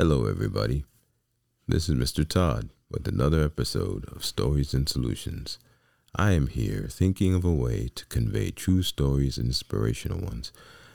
Hello, 0.00 0.26
everybody. 0.26 0.84
This 1.66 1.88
is 1.88 1.96
Mr. 1.96 2.24
Todd 2.24 2.70
with 2.88 3.08
another 3.08 3.42
episode 3.42 4.04
of 4.14 4.24
Stories 4.24 4.72
and 4.72 4.88
Solutions. 4.88 5.58
I 6.14 6.34
am 6.34 6.46
here 6.46 6.86
thinking 6.88 7.34
of 7.34 7.44
a 7.44 7.50
way 7.50 7.90
to 7.96 8.06
convey 8.06 8.52
true 8.52 8.84
stories 8.84 9.38
and 9.38 9.48
inspirational 9.48 10.20
ones 10.20 10.52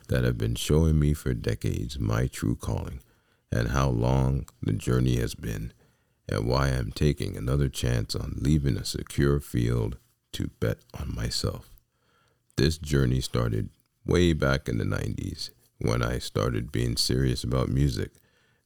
that 0.07 0.23
have 0.23 0.37
been 0.37 0.55
showing 0.55 0.99
me 0.99 1.13
for 1.13 1.33
decades 1.33 1.99
my 1.99 2.27
true 2.27 2.55
calling 2.55 3.01
and 3.51 3.71
how 3.71 3.89
long 3.89 4.45
the 4.61 4.71
journey 4.71 5.17
has 5.17 5.35
been 5.35 5.73
and 6.29 6.47
why 6.47 6.69
I'm 6.69 6.93
taking 6.93 7.35
another 7.35 7.67
chance 7.67 8.15
on 8.15 8.37
leaving 8.37 8.77
a 8.77 8.85
secure 8.85 9.41
field 9.41 9.97
to 10.31 10.49
bet 10.61 10.77
on 10.97 11.13
myself. 11.13 11.73
This 12.55 12.77
journey 12.77 13.19
started 13.19 13.69
way 14.05 14.31
back 14.31 14.69
in 14.69 14.77
the 14.77 14.85
90s 14.85 15.49
when 15.79 16.01
I 16.01 16.19
started 16.19 16.71
being 16.71 16.95
serious 16.95 17.43
about 17.43 17.67
music 17.67 18.13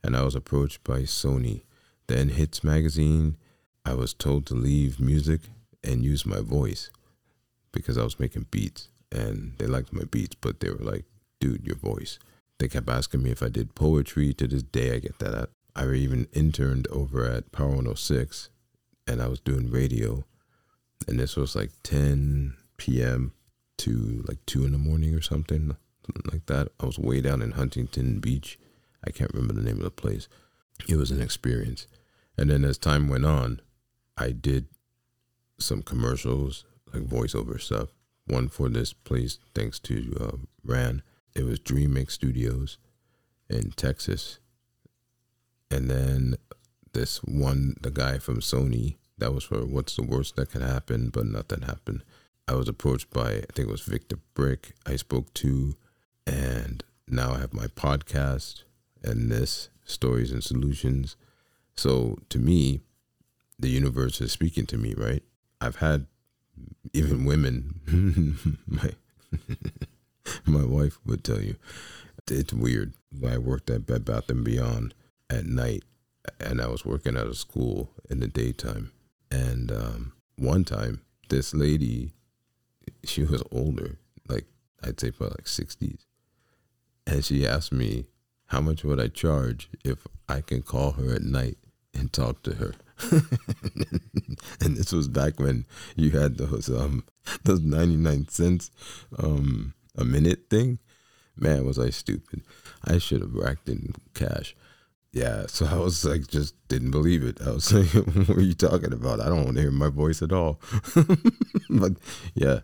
and 0.07 0.15
I 0.15 0.23
was 0.23 0.35
approached 0.35 0.85
by 0.85 1.01
Sony, 1.01 1.63
then 2.07 2.29
Hits 2.29 2.63
Magazine. 2.63 3.35
I 3.83 3.93
was 3.93 4.13
told 4.13 4.45
to 4.45 4.53
leave 4.53 5.01
music 5.01 5.41
and 5.83 6.01
use 6.01 6.25
my 6.25 6.39
voice 6.39 6.89
because 7.73 7.97
I 7.97 8.05
was 8.05 8.17
making 8.17 8.47
beats 8.49 8.87
and 9.11 9.51
they 9.57 9.65
liked 9.67 9.91
my 9.91 10.05
beats, 10.05 10.37
but 10.39 10.61
they 10.61 10.69
were 10.69 10.77
like, 10.77 11.03
dude, 11.41 11.67
your 11.67 11.75
voice. 11.75 12.19
They 12.57 12.69
kept 12.69 12.87
asking 12.87 13.21
me 13.21 13.31
if 13.31 13.43
I 13.43 13.49
did 13.49 13.75
poetry. 13.75 14.33
To 14.33 14.47
this 14.47 14.63
day, 14.63 14.95
I 14.95 14.99
get 14.99 15.19
that. 15.19 15.35
At. 15.35 15.49
I 15.75 15.85
even 15.91 16.27
interned 16.31 16.87
over 16.87 17.25
at 17.25 17.51
Power 17.51 17.67
106 17.67 18.49
and 19.07 19.21
I 19.21 19.27
was 19.27 19.41
doing 19.41 19.69
radio. 19.69 20.23
And 21.05 21.19
this 21.19 21.35
was 21.35 21.53
like 21.53 21.71
10 21.83 22.55
p.m. 22.77 23.33
to 23.79 24.23
like 24.25 24.39
2 24.45 24.63
in 24.63 24.71
the 24.71 24.77
morning 24.77 25.13
or 25.13 25.21
something 25.21 25.75
like 26.31 26.45
that. 26.45 26.69
I 26.79 26.85
was 26.85 26.97
way 26.97 27.19
down 27.19 27.41
in 27.41 27.51
Huntington 27.51 28.21
Beach 28.21 28.57
I 29.05 29.11
can't 29.11 29.33
remember 29.33 29.53
the 29.53 29.61
name 29.61 29.77
of 29.77 29.83
the 29.83 29.91
place. 29.91 30.27
It 30.87 30.95
was 30.95 31.11
an 31.11 31.21
experience. 31.21 31.87
And 32.37 32.49
then 32.49 32.63
as 32.63 32.77
time 32.77 33.09
went 33.09 33.25
on, 33.25 33.61
I 34.17 34.31
did 34.31 34.67
some 35.59 35.81
commercials, 35.81 36.65
like 36.93 37.03
voiceover 37.03 37.59
stuff. 37.59 37.89
One 38.25 38.47
for 38.47 38.69
this 38.69 38.93
place, 38.93 39.39
thanks 39.55 39.79
to 39.79 40.17
uh, 40.19 40.37
Ran. 40.63 41.01
It 41.33 41.43
was 41.43 41.59
DreamMix 41.59 42.11
Studios 42.11 42.77
in 43.49 43.71
Texas. 43.71 44.39
And 45.71 45.89
then 45.89 46.35
this 46.93 47.23
one, 47.23 47.75
the 47.81 47.91
guy 47.91 48.19
from 48.19 48.39
Sony, 48.39 48.95
that 49.17 49.33
was 49.33 49.45
for 49.45 49.65
What's 49.65 49.95
the 49.95 50.03
Worst 50.03 50.35
That 50.35 50.51
Can 50.51 50.61
Happen, 50.61 51.09
but 51.09 51.25
nothing 51.25 51.61
happened. 51.61 52.03
I 52.47 52.53
was 52.53 52.67
approached 52.67 53.09
by, 53.09 53.29
I 53.31 53.45
think 53.53 53.67
it 53.67 53.71
was 53.71 53.81
Vic 53.81 54.09
the 54.09 54.19
Brick, 54.33 54.73
I 54.85 54.95
spoke 54.95 55.33
to, 55.35 55.75
and 56.25 56.83
now 57.07 57.33
I 57.33 57.39
have 57.39 57.53
my 57.53 57.67
podcast 57.67 58.63
and 59.03 59.31
this 59.31 59.69
stories 59.83 60.31
and 60.31 60.43
solutions. 60.43 61.15
So 61.75 62.17
to 62.29 62.39
me, 62.39 62.81
the 63.59 63.69
universe 63.69 64.21
is 64.21 64.31
speaking 64.31 64.65
to 64.67 64.77
me, 64.77 64.93
right? 64.95 65.23
I've 65.59 65.77
had 65.77 66.07
even 66.93 67.25
women, 67.25 68.57
my 68.67 68.91
my 70.45 70.63
wife 70.63 70.99
would 71.05 71.23
tell 71.23 71.41
you, 71.41 71.55
it's 72.29 72.53
weird. 72.53 72.93
I 73.27 73.37
worked 73.37 73.69
at 73.69 73.85
Bed 73.85 74.05
Bath 74.05 74.29
and 74.29 74.43
Beyond 74.43 74.93
at 75.29 75.45
night, 75.45 75.83
and 76.39 76.61
I 76.61 76.67
was 76.67 76.85
working 76.85 77.17
at 77.17 77.27
a 77.27 77.35
school 77.35 77.91
in 78.09 78.19
the 78.19 78.27
daytime. 78.27 78.91
And 79.31 79.71
um, 79.71 80.13
one 80.37 80.63
time, 80.63 81.01
this 81.29 81.53
lady, 81.53 82.13
she 83.03 83.23
was 83.23 83.43
older, 83.51 83.97
like 84.27 84.45
I'd 84.83 84.99
say 84.99 85.11
probably 85.11 85.35
like 85.39 85.47
sixties, 85.47 86.05
and 87.05 87.23
she 87.23 87.45
asked 87.45 87.71
me 87.71 88.05
how 88.47 88.61
much 88.61 88.83
would 88.83 88.99
I 88.99 89.07
charge 89.07 89.69
if 89.83 90.07
I 90.27 90.41
can 90.41 90.61
call 90.61 90.91
her 90.93 91.13
at 91.13 91.21
night 91.21 91.57
and 91.93 92.11
talk 92.11 92.43
to 92.43 92.55
her? 92.55 92.73
and 94.61 94.75
this 94.75 94.91
was 94.91 95.07
back 95.07 95.39
when 95.39 95.65
you 95.95 96.11
had 96.11 96.37
those 96.37 96.67
um 96.67 97.03
those 97.43 97.61
99 97.61 98.27
cents 98.29 98.71
um 99.19 99.73
a 99.95 100.03
minute 100.03 100.49
thing. 100.49 100.79
Man, 101.35 101.65
was 101.65 101.77
I 101.77 101.91
stupid. 101.91 102.41
I 102.83 102.97
should 102.97 103.21
have 103.21 103.33
racked 103.33 103.69
in 103.69 103.93
cash. 104.15 104.55
Yeah, 105.11 105.45
so 105.47 105.65
I 105.65 105.77
was 105.77 106.03
like, 106.03 106.27
just 106.27 106.55
didn't 106.67 106.91
believe 106.91 107.23
it. 107.23 107.39
I 107.41 107.51
was 107.51 107.71
like, 107.95 108.05
what 108.27 108.37
are 108.37 108.41
you 108.41 108.53
talking 108.53 108.93
about? 108.93 109.19
I 109.19 109.25
don't 109.25 109.45
want 109.45 109.55
to 109.55 109.61
hear 109.61 109.71
my 109.71 109.89
voice 109.89 110.21
at 110.21 110.31
all. 110.31 110.59
but 111.69 111.93
yeah, 112.33 112.59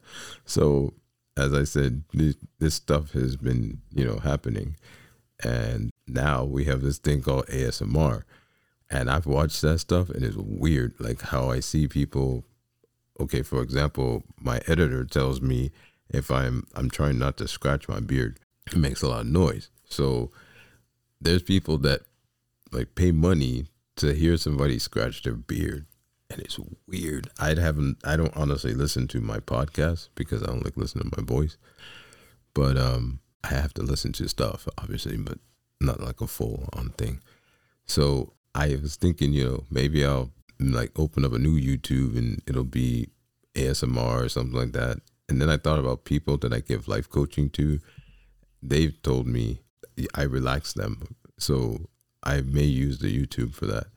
so 0.46 0.94
as 1.38 1.54
I 1.54 1.64
said, 1.64 2.04
this, 2.14 2.36
this 2.60 2.76
stuff 2.76 3.12
has 3.12 3.36
been, 3.36 3.82
you 3.92 4.06
know, 4.06 4.20
happening. 4.20 4.76
And 5.44 5.92
now 6.08 6.44
we 6.44 6.66
have 6.66 6.82
this 6.82 6.98
thing 6.98 7.22
called 7.22 7.48
ASMR. 7.48 8.24
And 8.90 9.10
I've 9.10 9.26
watched 9.26 9.62
that 9.62 9.80
stuff 9.80 10.10
and 10.10 10.24
it's 10.24 10.36
weird, 10.38 10.94
like 11.00 11.22
how 11.22 11.50
I 11.50 11.60
see 11.60 11.88
people. 11.88 12.44
Okay, 13.20 13.42
for 13.42 13.62
example, 13.62 14.24
my 14.40 14.62
editor 14.68 15.04
tells 15.04 15.42
me 15.42 15.72
if 16.10 16.30
I'm 16.30 16.68
I'm 16.76 16.90
trying 16.90 17.18
not 17.18 17.38
to 17.38 17.48
scratch 17.48 17.88
my 17.88 18.00
beard, 18.00 18.40
it 18.68 18.78
makes 18.78 19.02
a 19.02 19.10
lot 19.10 19.22
of 19.22 19.28
noise. 19.28 19.70
So 19.86 20.32
there's 21.20 21.42
people 21.42 21.78
that 21.80 22.02
like 22.72 22.96
pay 22.96 23.12
money 23.12 23.68
to 23.96 24.14
hear 24.14 24.38
somebody 24.38 24.80
scratch 24.80 25.24
their 25.24 25.34
beard 25.34 25.86
and 26.30 26.42
it's 26.42 26.60
weird. 26.88 27.30
I'd 27.40 27.58
haven't 27.58 27.98
I 28.04 28.16
don't 28.16 28.36
honestly 28.36 28.74
listen 28.74 29.08
to 29.10 29.22
my 29.22 29.38
podcast 29.40 30.10
because 30.16 30.44
I 30.44 30.48
don't 30.48 30.66
like 30.66 30.78
listening 30.78 31.10
to 31.10 31.22
my 31.22 31.26
voice. 31.26 31.58
But 32.54 32.78
um 32.78 33.20
I 33.44 33.50
have 33.56 33.74
to 33.76 33.84
listen 33.84 34.14
to 34.14 34.28
stuff, 34.30 34.68
obviously, 34.78 35.18
but 35.18 35.38
not 35.82 36.00
like 36.00 36.22
a 36.22 36.28
full 36.28 36.70
on 36.74 36.90
thing. 36.90 37.22
So 37.86 38.34
I 38.56 38.78
was 38.82 38.96
thinking, 38.96 39.34
you 39.34 39.46
know, 39.46 39.64
maybe 39.70 40.06
I'll 40.06 40.32
like 40.60 40.92
open 40.98 41.26
up 41.26 41.34
a 41.34 41.40
new 41.40 41.60
YouTube 41.60 42.18
and 42.18 42.42
it'll 42.48 42.64
be 42.64 43.10
ASMR 43.56 44.24
or 44.24 44.30
something 44.30 44.58
like 44.58 44.72
that. 44.74 45.00
And 45.28 45.42
then 45.42 45.50
I 45.50 45.58
thought 45.58 45.80
about 45.80 46.06
people 46.06 46.38
that 46.38 46.54
I 46.54 46.60
give 46.60 46.88
life 46.88 47.10
coaching 47.10 47.50
to. 47.52 47.80
They've 48.62 49.02
told 49.02 49.28
me 49.28 49.62
I 50.16 50.24
relax 50.24 50.74
them. 50.74 51.16
So 51.38 51.90
I 52.24 52.42
may 52.42 52.64
use 52.64 53.00
the 53.00 53.14
YouTube 53.16 53.54
for 53.54 53.66
that. 53.66 53.88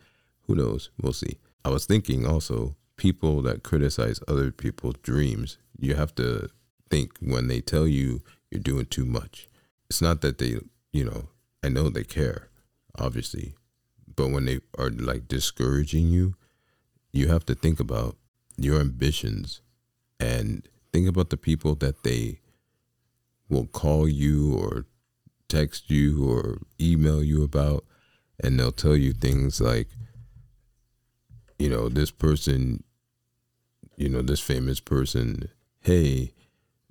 Who 0.43 0.55
knows? 0.57 0.91
We'll 1.01 1.13
see. 1.13 1.39
I 1.65 1.69
was 1.69 1.87
thinking 1.87 2.27
also 2.27 2.77
people 2.97 3.43
that 3.43 3.63
criticize 3.63 4.21
other 4.27 4.51
people's 4.51 4.97
dreams, 5.03 5.59
you 5.79 5.95
have 5.95 6.15
to 6.17 6.49
think 6.91 7.19
when 7.21 7.49
they 7.49 7.61
tell 7.61 7.87
you 7.87 8.23
you're 8.51 8.61
doing 8.61 8.87
too 8.87 9.05
much. 9.05 9.49
It's 9.89 10.03
not 10.03 10.21
that 10.23 10.39
they, 10.39 10.59
you 10.93 11.05
know, 11.05 11.29
I 11.63 11.69
know 11.69 11.89
they 11.89 12.05
care, 12.05 12.49
obviously, 12.99 13.55
but 14.15 14.31
when 14.31 14.47
they 14.47 14.61
are 14.79 14.91
like 14.91 15.29
discouraging 15.29 16.09
you, 16.09 16.35
you 17.13 17.29
have 17.29 17.47
to 17.47 17.55
think 17.55 17.81
about 17.81 18.17
your 18.57 18.81
ambitions 18.81 19.61
and 20.19 20.67
think 20.93 21.09
about 21.09 21.31
the 21.31 21.37
people 21.37 21.75
that 21.77 22.03
they 22.03 22.41
will 23.49 23.67
call 23.67 24.09
you 24.09 24.57
or 24.57 24.87
text 25.49 25.91
you 25.91 26.29
or 26.29 26.59
email 26.81 27.23
you 27.23 27.45
about 27.45 27.85
and 28.43 28.59
they'll 28.59 28.73
tell 28.73 28.97
you 28.97 29.13
things 29.13 29.61
like 29.61 29.89
you 31.59 31.69
know 31.69 31.89
this 31.89 32.11
person 32.11 32.83
you 33.97 34.09
know 34.09 34.23
this 34.23 34.41
famous 34.41 34.81
person 34.81 35.49
hey 35.81 36.33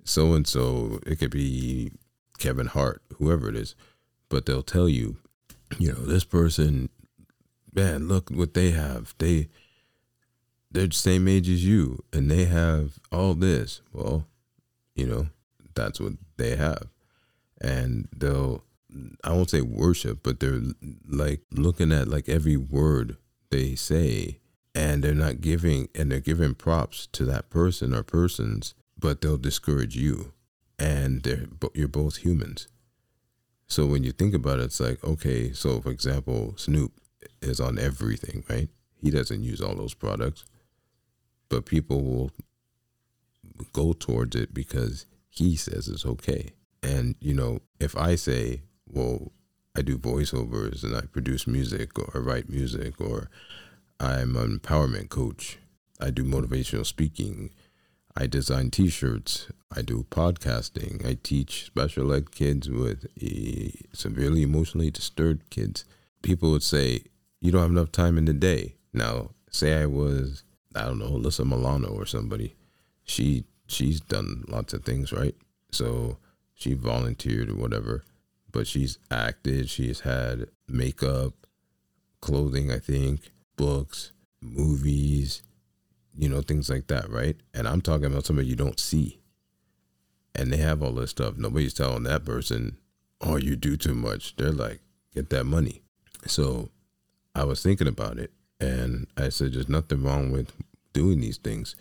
so 0.06 0.34
and 0.34 0.46
so, 0.46 1.00
it 1.06 1.18
could 1.18 1.30
be 1.30 1.92
Kevin 2.38 2.66
Hart, 2.66 3.02
whoever 3.18 3.48
it 3.48 3.56
is, 3.56 3.74
but 4.28 4.46
they'll 4.46 4.62
tell 4.62 4.88
you, 4.88 5.16
you 5.78 5.92
know, 5.92 5.98
this 5.98 6.24
person, 6.24 6.88
man, 7.74 8.08
look 8.08 8.30
what 8.30 8.54
they 8.54 8.70
have. 8.70 9.14
They 9.18 9.48
they're 10.70 10.88
the 10.88 10.94
same 10.94 11.26
age 11.26 11.48
as 11.48 11.64
you 11.64 12.04
and 12.12 12.30
they 12.30 12.44
have 12.44 12.98
all 13.10 13.34
this. 13.34 13.80
Well, 13.92 14.26
you 14.94 15.06
know, 15.06 15.28
that's 15.74 16.00
what 16.00 16.14
they 16.36 16.56
have. 16.56 16.88
And 17.60 18.08
they'll 18.14 18.62
I 19.24 19.32
won't 19.32 19.50
say 19.50 19.60
worship, 19.60 20.20
but 20.22 20.40
they're 20.40 20.60
like 21.08 21.40
looking 21.50 21.92
at 21.92 22.08
like 22.08 22.28
every 22.28 22.56
word 22.56 23.16
they 23.50 23.74
say 23.74 24.40
and 24.74 25.02
they're 25.02 25.14
not 25.14 25.40
giving 25.40 25.88
and 25.94 26.10
they're 26.10 26.20
giving 26.20 26.54
props 26.54 27.06
to 27.12 27.24
that 27.24 27.50
person 27.50 27.94
or 27.94 28.02
persons 28.02 28.74
but 28.98 29.20
they'll 29.20 29.38
discourage 29.38 29.96
you. 29.96 30.32
And 30.78 31.22
they're 31.22 31.46
you're 31.74 31.88
both 31.88 32.18
humans. 32.18 32.68
So 33.66 33.86
when 33.86 34.04
you 34.04 34.12
think 34.12 34.34
about 34.34 34.58
it 34.60 34.66
it's 34.66 34.78
like 34.80 35.02
okay 35.02 35.52
so 35.52 35.80
for 35.80 35.90
example 35.90 36.54
snoop 36.56 36.92
is 37.40 37.60
on 37.60 37.78
everything 37.78 38.44
right? 38.48 38.68
He 39.02 39.10
doesn't 39.10 39.42
use 39.42 39.60
all 39.60 39.74
those 39.74 39.94
products. 39.94 40.44
But 41.48 41.64
people 41.64 42.02
will 42.02 42.30
go 43.72 43.92
towards 43.92 44.36
it 44.36 44.52
because 44.52 45.06
he 45.28 45.56
says 45.56 45.88
it's 45.88 46.04
okay. 46.04 46.50
And 46.82 47.16
you 47.20 47.34
know 47.34 47.60
if 47.80 47.96
i 47.96 48.14
say 48.14 48.62
well 48.88 49.32
i 49.76 49.82
do 49.82 49.98
voiceovers 49.98 50.82
and 50.84 50.96
i 50.96 51.02
produce 51.02 51.46
music 51.46 51.98
or 51.98 52.10
I 52.14 52.18
write 52.18 52.48
music 52.48 53.00
or 53.00 53.28
i'm 53.98 54.36
an 54.36 54.58
empowerment 54.58 55.08
coach 55.08 55.58
i 56.00 56.10
do 56.10 56.24
motivational 56.24 56.86
speaking 56.86 57.50
I 58.16 58.26
design 58.26 58.70
T-shirts. 58.70 59.48
I 59.74 59.82
do 59.82 60.06
podcasting. 60.10 61.06
I 61.06 61.18
teach 61.22 61.66
special 61.66 62.12
ed 62.14 62.30
kids 62.30 62.70
with 62.70 63.06
severely 63.92 64.42
emotionally 64.42 64.90
disturbed 64.90 65.50
kids. 65.50 65.84
people 66.22 66.50
would 66.50 66.62
say, 66.62 67.02
you 67.40 67.52
don't 67.52 67.60
have 67.60 67.70
enough 67.70 67.92
time 67.92 68.16
in 68.18 68.24
the 68.24 68.32
day. 68.32 68.74
Now, 68.92 69.30
say 69.50 69.80
I 69.80 69.86
was, 69.86 70.44
I 70.74 70.84
don't 70.84 70.98
know, 70.98 71.10
Alyssa 71.10 71.44
Milano 71.44 71.88
or 71.88 72.06
somebody. 72.06 72.56
She 73.04 73.44
she's 73.66 74.00
done 74.00 74.44
lots 74.48 74.72
of 74.72 74.84
things, 74.84 75.12
right? 75.12 75.34
So 75.70 76.18
she 76.54 76.74
volunteered 76.74 77.50
or 77.50 77.56
whatever, 77.56 78.04
but 78.50 78.66
she's 78.66 78.98
acted, 79.10 79.68
she's 79.68 80.00
had 80.00 80.48
makeup, 80.66 81.34
clothing, 82.20 82.72
I 82.72 82.78
think, 82.78 83.30
books, 83.56 84.12
movies, 84.40 85.42
you 86.16 86.28
know, 86.28 86.40
things 86.40 86.70
like 86.70 86.86
that, 86.88 87.10
right? 87.10 87.36
And 87.54 87.68
I'm 87.68 87.80
talking 87.80 88.06
about 88.06 88.26
somebody 88.26 88.48
you 88.48 88.56
don't 88.56 88.80
see. 88.80 89.20
And 90.34 90.52
they 90.52 90.58
have 90.58 90.82
all 90.82 90.92
this 90.92 91.10
stuff. 91.10 91.36
Nobody's 91.36 91.74
telling 91.74 92.02
that 92.04 92.24
person, 92.24 92.76
oh, 93.20 93.36
you 93.36 93.56
do 93.56 93.76
too 93.76 93.94
much. 93.94 94.36
They're 94.36 94.52
like, 94.52 94.80
get 95.14 95.30
that 95.30 95.44
money. 95.44 95.82
So 96.26 96.70
I 97.34 97.44
was 97.44 97.62
thinking 97.62 97.88
about 97.88 98.18
it 98.18 98.32
and 98.60 99.06
I 99.16 99.30
said, 99.30 99.52
there's 99.52 99.68
nothing 99.68 100.02
wrong 100.02 100.30
with 100.32 100.52
doing 100.92 101.20
these 101.20 101.38
things. 101.38 101.76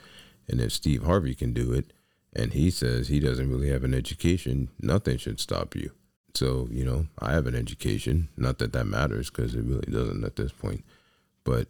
And 0.47 0.61
if 0.61 0.71
Steve 0.71 1.03
Harvey 1.03 1.35
can 1.35 1.53
do 1.53 1.73
it, 1.73 1.91
and 2.35 2.51
he 2.51 2.69
says 2.69 3.07
he 3.07 3.21
doesn't 3.21 3.49
really 3.49 3.69
have 3.69 3.85
an 3.85 3.93
education, 3.93 4.69
nothing 4.81 5.17
should 5.17 5.39
stop 5.39 5.73
you. 5.73 5.91
So, 6.33 6.67
you 6.69 6.83
know, 6.83 7.07
I 7.17 7.31
have 7.31 7.47
an 7.47 7.55
education. 7.55 8.27
Not 8.35 8.59
that 8.59 8.73
that 8.73 8.85
matters 8.85 9.29
because 9.29 9.55
it 9.55 9.63
really 9.63 9.89
doesn't 9.89 10.23
at 10.23 10.35
this 10.35 10.51
point, 10.51 10.83
but 11.45 11.69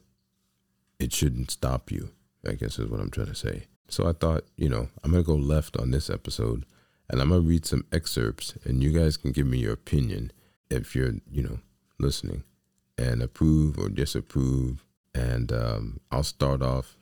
it 1.00 1.14
shouldn't 1.14 1.52
stop 1.52 1.92
you, 1.92 2.10
I 2.48 2.54
guess 2.54 2.80
is 2.80 2.90
what 2.90 3.00
I'm 3.00 3.12
trying 3.12 3.28
to 3.28 3.36
say. 3.36 3.64
So 3.88 4.08
I 4.08 4.14
thought, 4.14 4.46
you 4.58 4.70
know, 4.70 4.90
I'm 5.04 5.12
going 5.12 5.24
to 5.24 5.28
go 5.28 5.36
left 5.36 5.78
on 5.78 5.92
this 5.92 6.10
episode 6.10 6.66
and 7.10 7.22
I'm 7.22 7.30
going 7.30 7.42
to 7.42 7.48
read 7.48 7.66
some 7.66 7.86
excerpts 7.92 8.56
and 8.64 8.84
you 8.84 8.92
guys 8.92 9.18
can 9.18 9.32
give 9.32 9.46
me 9.46 9.60
your 9.60 9.74
opinion 9.74 10.32
if 10.70 10.96
you're, 10.96 11.14
you 11.32 11.44
know, 11.44 11.60
listening 12.00 12.44
and 12.98 13.22
approve 13.22 13.78
or 13.78 13.90
disapprove. 13.90 14.84
And 15.14 15.52
um, 15.52 16.00
I'll 16.12 16.24
start 16.24 16.62
off 16.62 16.98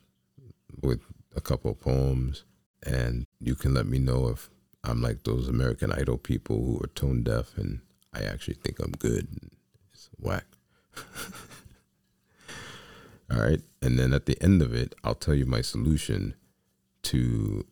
with 0.82 1.00
a 1.34 1.40
couple 1.40 1.70
of 1.70 1.80
poems 1.80 2.44
and 2.84 3.26
you 3.40 3.54
can 3.54 3.74
let 3.74 3.86
me 3.86 3.98
know 3.98 4.28
if 4.28 4.50
I'm 4.84 5.00
like 5.00 5.24
those 5.24 5.48
American 5.48 5.90
Idol 5.90 6.18
people 6.18 6.56
who 6.56 6.80
are 6.84 6.88
tone 6.88 7.22
deaf 7.22 7.56
and 7.56 7.80
I 8.12 8.22
actually 8.22 8.54
think 8.54 8.78
I'm 8.78 8.92
good. 8.92 9.28
It's 9.92 10.10
whack. 10.18 10.46
All 13.34 13.40
right. 13.40 13.60
And 13.82 13.98
then 13.98 14.12
at 14.12 14.26
the 14.26 14.40
end 14.40 14.62
of 14.62 14.74
it, 14.74 14.94
I'll 15.02 15.16
tell 15.16 15.34
you 15.34 15.44
my 15.44 15.60
solution 15.60 16.34
to 17.04 17.66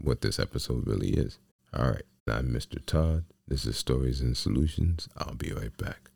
what 0.00 0.22
this 0.22 0.40
episode 0.40 0.88
really 0.88 1.10
is. 1.10 1.38
All 1.72 1.88
right. 1.88 2.02
I'm 2.26 2.48
Mr. 2.48 2.84
Todd. 2.84 3.24
This 3.46 3.64
is 3.64 3.76
Stories 3.76 4.20
and 4.20 4.36
Solutions. 4.36 5.08
I'll 5.16 5.34
be 5.34 5.52
right 5.52 5.76
back. 5.76 6.10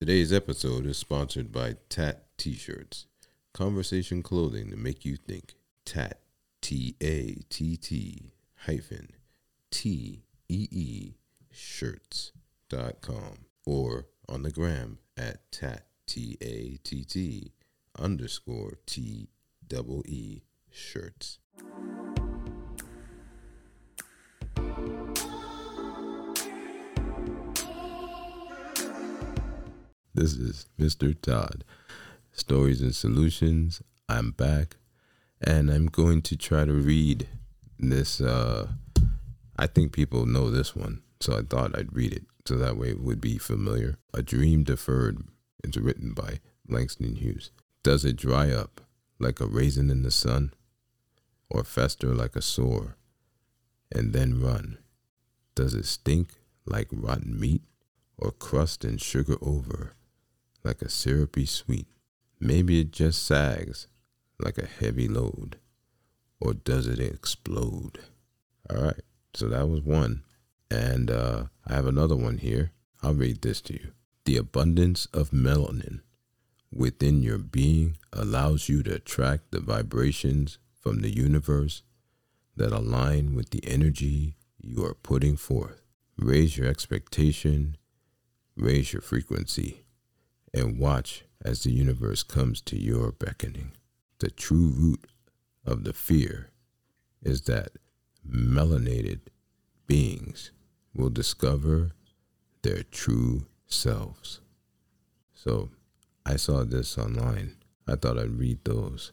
Today's 0.00 0.32
episode 0.32 0.84
is 0.84 0.98
sponsored 0.98 1.50
by 1.52 1.76
Tat 1.88 2.26
T 2.36 2.54
shirts, 2.54 3.06
conversation 3.54 4.22
clothing 4.22 4.70
to 4.70 4.76
make 4.76 5.04
you 5.04 5.16
think. 5.16 5.54
Tat, 5.86 6.18
T 6.60 6.96
A 7.00 7.36
T 7.48 7.76
T 7.76 8.32
hyphen 8.66 9.10
T 9.70 10.24
E 10.48 10.68
E 10.70 11.12
shirts.com 11.52 13.46
or 13.64 14.06
on 14.28 14.42
the 14.42 14.50
gram 14.50 14.98
at 15.16 15.50
tat, 15.52 15.86
T 16.06 16.36
A 16.40 16.78
T 16.82 17.04
T 17.04 17.52
underscore 17.98 18.78
T 18.86 19.28
double 19.66 20.02
E 20.06 20.42
shirts. 20.70 21.38
This 30.14 30.34
is 30.34 30.66
Mr. 30.78 31.18
Todd. 31.20 31.64
Stories 32.32 32.80
and 32.82 32.94
Solutions. 32.94 33.82
I'm 34.08 34.30
back 34.30 34.76
and 35.40 35.70
I'm 35.70 35.86
going 35.86 36.22
to 36.22 36.36
try 36.36 36.64
to 36.64 36.72
read 36.72 37.28
this. 37.78 38.20
Uh, 38.20 38.68
I 39.56 39.66
think 39.66 39.92
people 39.92 40.26
know 40.26 40.50
this 40.50 40.74
one, 40.74 41.02
so 41.22 41.36
I 41.36 41.42
thought 41.42 41.76
I'd 41.76 41.94
read 41.94 42.12
it 42.12 42.24
so 42.44 42.56
that 42.56 42.76
way 42.76 42.90
it 42.90 43.00
would 43.00 43.20
be 43.20 43.38
familiar. 43.38 43.98
A 44.12 44.22
Dream 44.22 44.64
Deferred 44.64 45.22
is 45.64 45.76
written 45.76 46.12
by 46.12 46.40
Langston 46.68 47.16
Hughes. 47.16 47.50
Does 47.82 48.04
it 48.04 48.16
dry 48.16 48.50
up 48.50 48.80
like 49.18 49.40
a 49.40 49.46
raisin 49.46 49.90
in 49.90 50.02
the 50.02 50.10
sun 50.10 50.52
or 51.50 51.64
fester 51.64 52.14
like 52.14 52.36
a 52.36 52.42
sore 52.42 52.96
and 53.94 54.12
then 54.12 54.40
run? 54.40 54.78
Does 55.54 55.74
it 55.74 55.84
stink 55.84 56.34
like 56.66 56.88
rotten 56.90 57.38
meat 57.38 57.62
or 58.18 58.30
crust 58.30 58.84
and 58.84 59.00
sugar 59.00 59.36
over? 59.42 59.92
like 60.64 60.82
a 60.82 60.88
syrupy 60.88 61.46
sweet. 61.46 61.86
Maybe 62.40 62.80
it 62.80 62.92
just 62.92 63.24
sags 63.24 63.86
like 64.38 64.58
a 64.58 64.66
heavy 64.66 65.08
load. 65.08 65.58
Or 66.40 66.54
does 66.54 66.86
it 66.86 66.98
explode? 66.98 68.00
All 68.70 68.82
right, 68.82 69.00
so 69.34 69.48
that 69.48 69.68
was 69.68 69.82
one. 69.82 70.22
And 70.72 71.10
uh, 71.10 71.44
I 71.66 71.74
have 71.74 71.86
another 71.86 72.16
one 72.16 72.38
here. 72.38 72.72
I'll 73.02 73.12
read 73.12 73.42
this 73.42 73.60
to 73.62 73.74
you. 73.74 73.92
The 74.24 74.38
abundance 74.38 75.06
of 75.12 75.30
melanin 75.30 76.00
within 76.72 77.22
your 77.22 77.36
being 77.36 77.98
allows 78.10 78.70
you 78.70 78.82
to 78.84 78.94
attract 78.94 79.50
the 79.50 79.60
vibrations 79.60 80.58
from 80.80 81.02
the 81.02 81.14
universe 81.14 81.82
that 82.56 82.72
align 82.72 83.34
with 83.34 83.50
the 83.50 83.62
energy 83.66 84.36
you 84.58 84.82
are 84.86 84.94
putting 84.94 85.36
forth. 85.36 85.82
Raise 86.16 86.56
your 86.56 86.68
expectation, 86.68 87.76
raise 88.56 88.94
your 88.94 89.02
frequency 89.02 89.84
and 90.54 90.78
watch 90.78 91.24
as 91.44 91.64
the 91.64 91.72
universe 91.72 92.22
comes 92.22 92.62
to 92.62 92.78
your 92.78 93.12
beckoning. 93.12 93.72
The 94.20 94.30
true 94.30 94.72
root 94.74 95.06
of 95.66 95.84
the 95.84 95.92
fear 95.92 96.50
is 97.22 97.42
that 97.42 97.72
melanated 98.26 99.20
beings 99.86 100.50
will 100.94 101.10
discover 101.10 101.92
their 102.62 102.82
true 102.82 103.46
selves. 103.66 104.40
So 105.34 105.70
I 106.24 106.36
saw 106.36 106.64
this 106.64 106.96
online. 106.98 107.56
I 107.88 107.96
thought 107.96 108.18
I'd 108.18 108.38
read 108.38 108.58
those. 108.64 109.10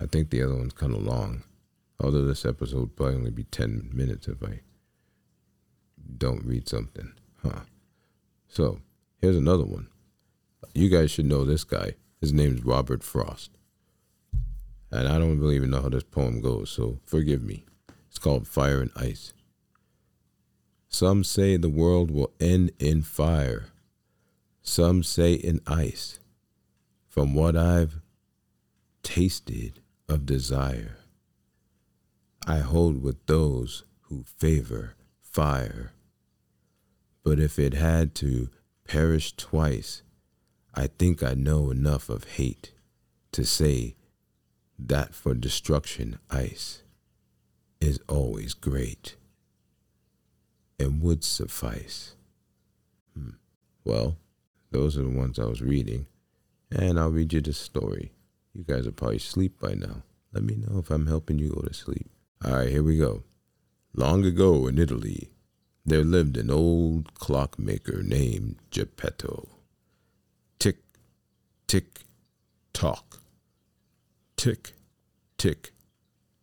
I 0.00 0.06
think 0.06 0.30
the 0.30 0.42
other 0.42 0.56
one's 0.56 0.72
kind 0.72 0.94
of 0.94 1.02
long, 1.02 1.44
although 2.00 2.24
this 2.24 2.44
episode 2.44 2.96
probably 2.96 3.16
only 3.16 3.30
be 3.30 3.44
10 3.44 3.90
minutes 3.92 4.26
if 4.26 4.42
I 4.42 4.60
don't 6.18 6.44
read 6.44 6.68
something. 6.68 7.12
Huh. 7.42 7.60
So 8.48 8.80
here's 9.20 9.36
another 9.36 9.64
one. 9.64 9.88
You 10.74 10.88
guys 10.88 11.10
should 11.10 11.26
know 11.26 11.44
this 11.44 11.62
guy. 11.62 11.94
His 12.20 12.32
name's 12.32 12.64
Robert 12.64 13.04
Frost. 13.04 13.50
And 14.90 15.08
I 15.08 15.18
don't 15.18 15.38
really 15.38 15.56
even 15.56 15.70
know 15.70 15.82
how 15.82 15.88
this 15.88 16.04
poem 16.04 16.40
goes, 16.40 16.70
so 16.70 16.98
forgive 17.04 17.42
me. 17.42 17.64
It's 18.08 18.18
called 18.18 18.48
Fire 18.48 18.80
and 18.80 18.90
Ice. 18.96 19.33
Some 20.94 21.24
say 21.24 21.56
the 21.56 21.68
world 21.68 22.12
will 22.12 22.30
end 22.38 22.70
in 22.78 23.02
fire. 23.02 23.70
Some 24.62 25.02
say 25.02 25.32
in 25.32 25.60
ice. 25.66 26.20
From 27.08 27.34
what 27.34 27.56
I've 27.56 28.00
tasted 29.02 29.80
of 30.08 30.24
desire, 30.24 30.98
I 32.46 32.58
hold 32.58 33.02
with 33.02 33.26
those 33.26 33.82
who 34.02 34.22
favor 34.38 34.94
fire. 35.20 35.94
But 37.24 37.40
if 37.40 37.58
it 37.58 37.74
had 37.74 38.14
to 38.22 38.50
perish 38.86 39.32
twice, 39.32 40.04
I 40.76 40.86
think 40.86 41.24
I 41.24 41.34
know 41.34 41.72
enough 41.72 42.08
of 42.08 42.22
hate 42.22 42.70
to 43.32 43.44
say 43.44 43.96
that 44.78 45.12
for 45.12 45.34
destruction 45.34 46.20
ice 46.30 46.84
is 47.80 47.98
always 48.06 48.54
great 48.54 49.16
and 50.78 51.00
would 51.00 51.24
suffice. 51.24 52.14
Hmm. 53.14 53.30
Well, 53.84 54.16
those 54.70 54.98
are 54.98 55.02
the 55.02 55.10
ones 55.10 55.38
I 55.38 55.44
was 55.44 55.62
reading, 55.62 56.06
and 56.70 56.98
I'll 56.98 57.10
read 57.10 57.32
you 57.32 57.40
the 57.40 57.52
story. 57.52 58.12
You 58.52 58.64
guys 58.64 58.86
are 58.86 58.92
probably 58.92 59.16
asleep 59.16 59.60
by 59.60 59.74
now. 59.74 60.02
Let 60.32 60.44
me 60.44 60.56
know 60.56 60.78
if 60.78 60.90
I'm 60.90 61.06
helping 61.06 61.38
you 61.38 61.50
go 61.50 61.62
to 61.62 61.74
sleep. 61.74 62.10
All 62.44 62.56
right, 62.56 62.68
here 62.68 62.82
we 62.82 62.98
go. 62.98 63.22
Long 63.94 64.24
ago 64.24 64.66
in 64.66 64.78
Italy, 64.78 65.30
there 65.86 66.04
lived 66.04 66.36
an 66.36 66.50
old 66.50 67.14
clockmaker 67.14 68.02
named 68.02 68.56
Geppetto 68.70 69.48
tick, 70.58 70.78
tick, 71.66 72.00
tock. 72.72 73.20
Tick, 74.36 74.72
tick, 75.38 75.72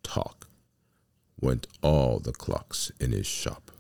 tock 0.03 0.47
went 1.39 1.67
all 1.81 2.19
the 2.19 2.31
clocks 2.31 2.91
in 2.99 3.11
his 3.11 3.25
shop. 3.25 3.71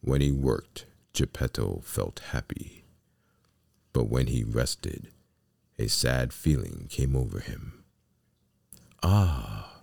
When 0.00 0.20
he 0.20 0.32
worked, 0.32 0.86
Geppetto 1.12 1.80
felt 1.84 2.20
happy. 2.30 2.84
But 3.92 4.08
when 4.08 4.28
he 4.28 4.44
rested, 4.44 5.08
a 5.78 5.88
sad 5.88 6.32
feeling 6.32 6.86
came 6.88 7.16
over 7.16 7.40
him. 7.40 7.84
Ah, 9.02 9.82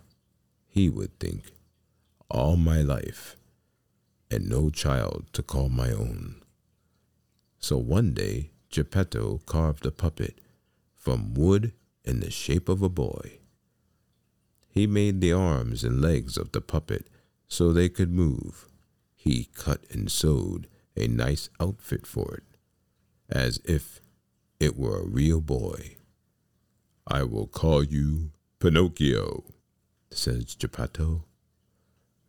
he 0.66 0.88
would 0.88 1.18
think, 1.18 1.52
all 2.28 2.56
my 2.56 2.82
life 2.82 3.36
and 4.30 4.48
no 4.48 4.70
child 4.70 5.26
to 5.32 5.42
call 5.42 5.68
my 5.68 5.90
own. 5.90 6.42
So 7.58 7.78
one 7.78 8.12
day, 8.12 8.50
Geppetto 8.70 9.40
carved 9.46 9.86
a 9.86 9.90
puppet 9.90 10.40
from 10.94 11.34
wood 11.34 11.72
in 12.04 12.20
the 12.20 12.30
shape 12.30 12.68
of 12.68 12.82
a 12.82 12.88
boy. 12.88 13.38
He 14.68 14.86
made 14.86 15.20
the 15.20 15.32
arms 15.32 15.84
and 15.84 16.02
legs 16.02 16.36
of 16.36 16.52
the 16.52 16.60
puppet 16.60 17.08
so 17.48 17.72
they 17.72 17.88
could 17.88 18.12
move. 18.12 18.66
He 19.26 19.48
cut 19.56 19.82
and 19.90 20.08
sewed 20.08 20.68
a 20.96 21.08
nice 21.08 21.48
outfit 21.58 22.06
for 22.06 22.36
it, 22.36 22.44
as 23.28 23.58
if 23.64 24.00
it 24.60 24.78
were 24.78 25.00
a 25.00 25.04
real 25.08 25.40
boy. 25.40 25.96
I 27.08 27.24
will 27.24 27.48
call 27.48 27.82
you 27.82 28.30
Pinocchio, 28.60 29.42
says 30.12 30.54
Geppetto. 30.54 31.24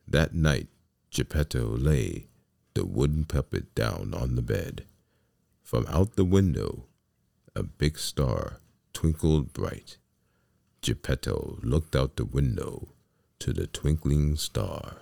That 0.08 0.34
night, 0.34 0.70
Geppetto 1.12 1.68
lay 1.78 2.30
the 2.74 2.84
wooden 2.84 3.26
puppet 3.26 3.76
down 3.76 4.16
on 4.16 4.34
the 4.34 4.42
bed. 4.42 4.86
From 5.62 5.86
out 5.90 6.16
the 6.16 6.26
window, 6.26 6.88
a 7.56 7.62
big 7.62 8.00
star 8.00 8.60
twinkled 8.94 9.54
bright. 9.54 10.00
Geppetto 10.82 11.60
looked 11.62 11.96
out 11.96 12.16
the 12.16 12.26
window 12.26 12.96
to 13.38 13.54
the 13.54 13.68
twinkling 13.68 14.36
star. 14.36 14.98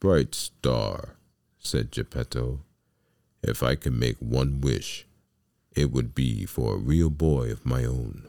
Bright 0.00 0.32
star, 0.34 1.16
said 1.58 1.90
Geppetto, 1.90 2.60
if 3.42 3.64
I 3.64 3.74
could 3.74 3.94
make 3.94 4.16
one 4.18 4.60
wish, 4.60 5.06
it 5.72 5.90
would 5.90 6.14
be 6.14 6.46
for 6.46 6.74
a 6.74 6.78
real 6.78 7.10
boy 7.10 7.50
of 7.50 7.66
my 7.66 7.84
own. 7.84 8.28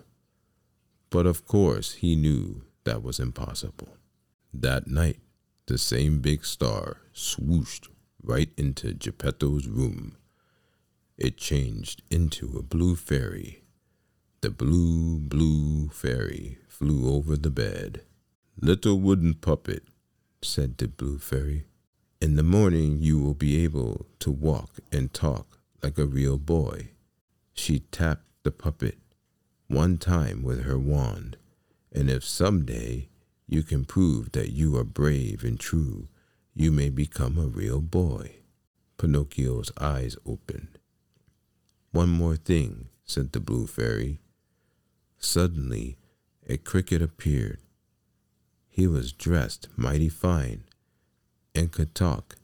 But 1.11 1.27
of 1.27 1.45
course 1.45 1.93
he 1.93 2.15
knew 2.15 2.63
that 2.85 3.03
was 3.03 3.19
impossible. 3.19 3.97
That 4.51 4.87
night, 4.87 5.19
the 5.67 5.77
same 5.77 6.21
big 6.21 6.43
star 6.43 7.01
swooshed 7.13 7.87
right 8.23 8.49
into 8.57 8.93
Geppetto's 8.93 9.67
room. 9.67 10.17
It 11.17 11.37
changed 11.37 12.01
into 12.09 12.57
a 12.57 12.63
blue 12.63 12.95
fairy. 12.95 13.61
The 14.41 14.49
blue, 14.49 15.19
blue 15.19 15.89
fairy 15.89 16.57
flew 16.67 17.13
over 17.13 17.37
the 17.37 17.51
bed. 17.51 18.01
Little 18.59 18.99
wooden 18.99 19.35
puppet, 19.35 19.83
said 20.41 20.77
the 20.77 20.87
blue 20.87 21.17
fairy, 21.17 21.65
in 22.21 22.35
the 22.35 22.43
morning 22.43 22.97
you 22.99 23.19
will 23.19 23.33
be 23.33 23.63
able 23.63 24.05
to 24.19 24.31
walk 24.31 24.79
and 24.91 25.13
talk 25.13 25.59
like 25.81 25.97
a 25.97 26.05
real 26.05 26.37
boy. 26.37 26.89
She 27.53 27.79
tapped 27.79 28.25
the 28.43 28.51
puppet 28.51 28.97
one 29.67 29.97
time 29.97 30.43
with 30.43 30.63
her 30.63 30.79
wand, 30.79 31.37
and 31.91 32.09
if 32.09 32.23
some 32.23 32.65
day 32.65 33.09
you 33.49 33.63
can 33.63 33.83
prove 33.83 34.31
that 34.33 34.51
you 34.51 34.77
are 34.77 34.83
brave 34.83 35.43
and 35.43 35.59
true. 35.59 36.07
You 36.53 36.71
may 36.71 36.89
become 36.89 37.37
a 37.37 37.47
real 37.47 37.81
boy. 37.81 38.35
Pinocchio's 38.97 39.71
eyes 39.79 40.15
opened. 40.23 40.77
One 41.91 42.09
more 42.09 42.35
thing, 42.35 42.89
said 43.05 43.31
the 43.31 43.39
blue 43.39 43.65
fairy. 43.65 44.19
Suddenly, 45.17 45.97
a 46.47 46.57
cricket 46.57 47.01
appeared. 47.01 47.59
He 48.69 48.87
was 48.87 49.11
dressed 49.11 49.67
mighty 49.75 50.09
fine 50.09 50.63
and 51.53 51.71
could 51.71 51.93
talk. 51.93 52.37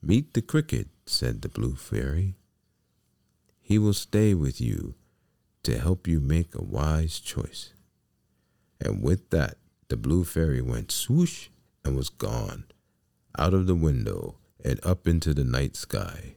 Meet 0.00 0.34
the 0.34 0.42
cricket, 0.42 0.88
said 1.04 1.42
the 1.42 1.48
blue 1.48 1.74
fairy. 1.74 2.36
He 3.60 3.78
will 3.78 3.92
stay 3.92 4.32
with 4.32 4.60
you 4.60 4.94
to 5.64 5.78
help 5.78 6.06
you 6.06 6.20
make 6.20 6.54
a 6.54 6.62
wise 6.62 7.18
choice. 7.18 7.72
And 8.80 9.02
with 9.02 9.30
that, 9.30 9.56
the 9.88 9.96
blue 9.96 10.24
fairy 10.24 10.62
went 10.62 10.92
swoosh 10.92 11.48
and 11.84 11.96
was 11.96 12.08
gone 12.08 12.64
out 13.38 13.54
of 13.54 13.66
the 13.66 13.74
window 13.74 14.36
and 14.64 14.78
up 14.84 15.06
into 15.06 15.34
the 15.34 15.44
night 15.44 15.76
sky. 15.76 16.36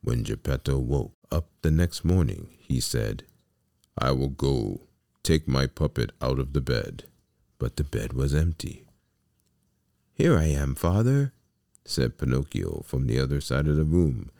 When 0.00 0.22
Geppetto 0.22 0.78
woke 0.78 1.14
up 1.30 1.48
the 1.62 1.70
next 1.70 2.04
morning, 2.04 2.48
he 2.58 2.80
said, 2.80 3.24
I 3.96 4.12
will 4.12 4.28
go 4.28 4.82
take 5.22 5.48
my 5.48 5.66
puppet 5.66 6.12
out 6.22 6.38
of 6.38 6.52
the 6.52 6.60
bed. 6.60 7.04
But 7.58 7.76
the 7.76 7.84
bed 7.84 8.12
was 8.12 8.34
empty. 8.34 8.84
Here 10.14 10.36
I 10.36 10.46
am, 10.46 10.74
father, 10.74 11.32
said 11.84 12.18
Pinocchio 12.18 12.82
from 12.84 13.06
the 13.06 13.18
other 13.18 13.40
side 13.40 13.66
of 13.66 13.76
the 13.76 13.84
room. 13.84 14.30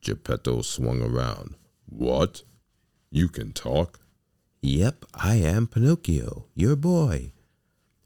Geppetto 0.00 0.62
swung 0.62 1.02
around. 1.02 1.54
What? 1.88 2.42
You 3.10 3.28
can 3.28 3.52
talk? 3.52 4.00
Yep, 4.60 5.04
I 5.14 5.36
am 5.36 5.66
Pinocchio, 5.66 6.46
your 6.54 6.76
boy. 6.76 7.32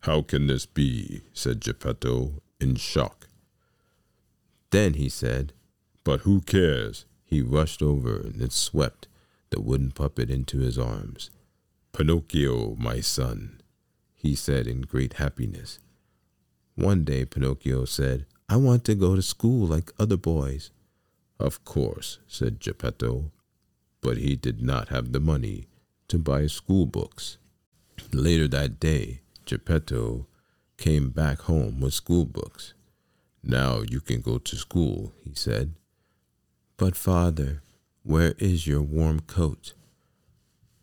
How 0.00 0.23
can 0.23 0.47
this 0.47 0.66
be? 0.66 1.23
said 1.33 1.61
Geppetto 1.61 2.42
in 2.61 2.76
shock. 2.76 3.28
Then 4.71 4.95
he 4.95 5.09
said, 5.09 5.52
But 6.04 6.21
who 6.21 6.40
cares? 6.40 7.04
He 7.25 7.42
rushed 7.42 7.83
over 7.83 8.16
and 8.21 8.52
swept 8.52 9.09
the 9.50 9.61
wooden 9.61 9.90
puppet 9.90 10.30
into 10.30 10.59
his 10.59 10.78
arms. 10.78 11.30
Pinocchio, 11.92 12.76
my 12.76 13.00
son, 13.00 13.59
he 14.20 14.34
said 14.34 14.66
in 14.66 14.82
great 14.82 15.14
happiness. 15.14 15.78
One 16.74 17.04
day 17.04 17.24
Pinocchio 17.24 17.86
said, 17.86 18.26
I 18.50 18.56
want 18.56 18.84
to 18.84 18.94
go 18.94 19.16
to 19.16 19.22
school 19.22 19.66
like 19.66 19.92
other 19.98 20.18
boys. 20.18 20.70
Of 21.38 21.64
course, 21.64 22.18
said 22.28 22.60
Geppetto, 22.60 23.30
but 24.02 24.18
he 24.18 24.36
did 24.36 24.60
not 24.62 24.88
have 24.88 25.12
the 25.12 25.20
money 25.20 25.68
to 26.08 26.18
buy 26.18 26.48
school 26.48 26.84
books. 26.84 27.38
Later 28.12 28.46
that 28.48 28.78
day, 28.78 29.20
Geppetto 29.46 30.26
came 30.76 31.08
back 31.10 31.40
home 31.42 31.80
with 31.80 31.94
school 31.94 32.26
books. 32.26 32.74
Now 33.42 33.80
you 33.88 34.00
can 34.00 34.20
go 34.20 34.36
to 34.36 34.56
school, 34.56 35.14
he 35.24 35.32
said. 35.34 35.72
But, 36.76 36.94
father, 36.94 37.62
where 38.02 38.34
is 38.38 38.66
your 38.66 38.82
warm 38.82 39.20
coat? 39.20 39.72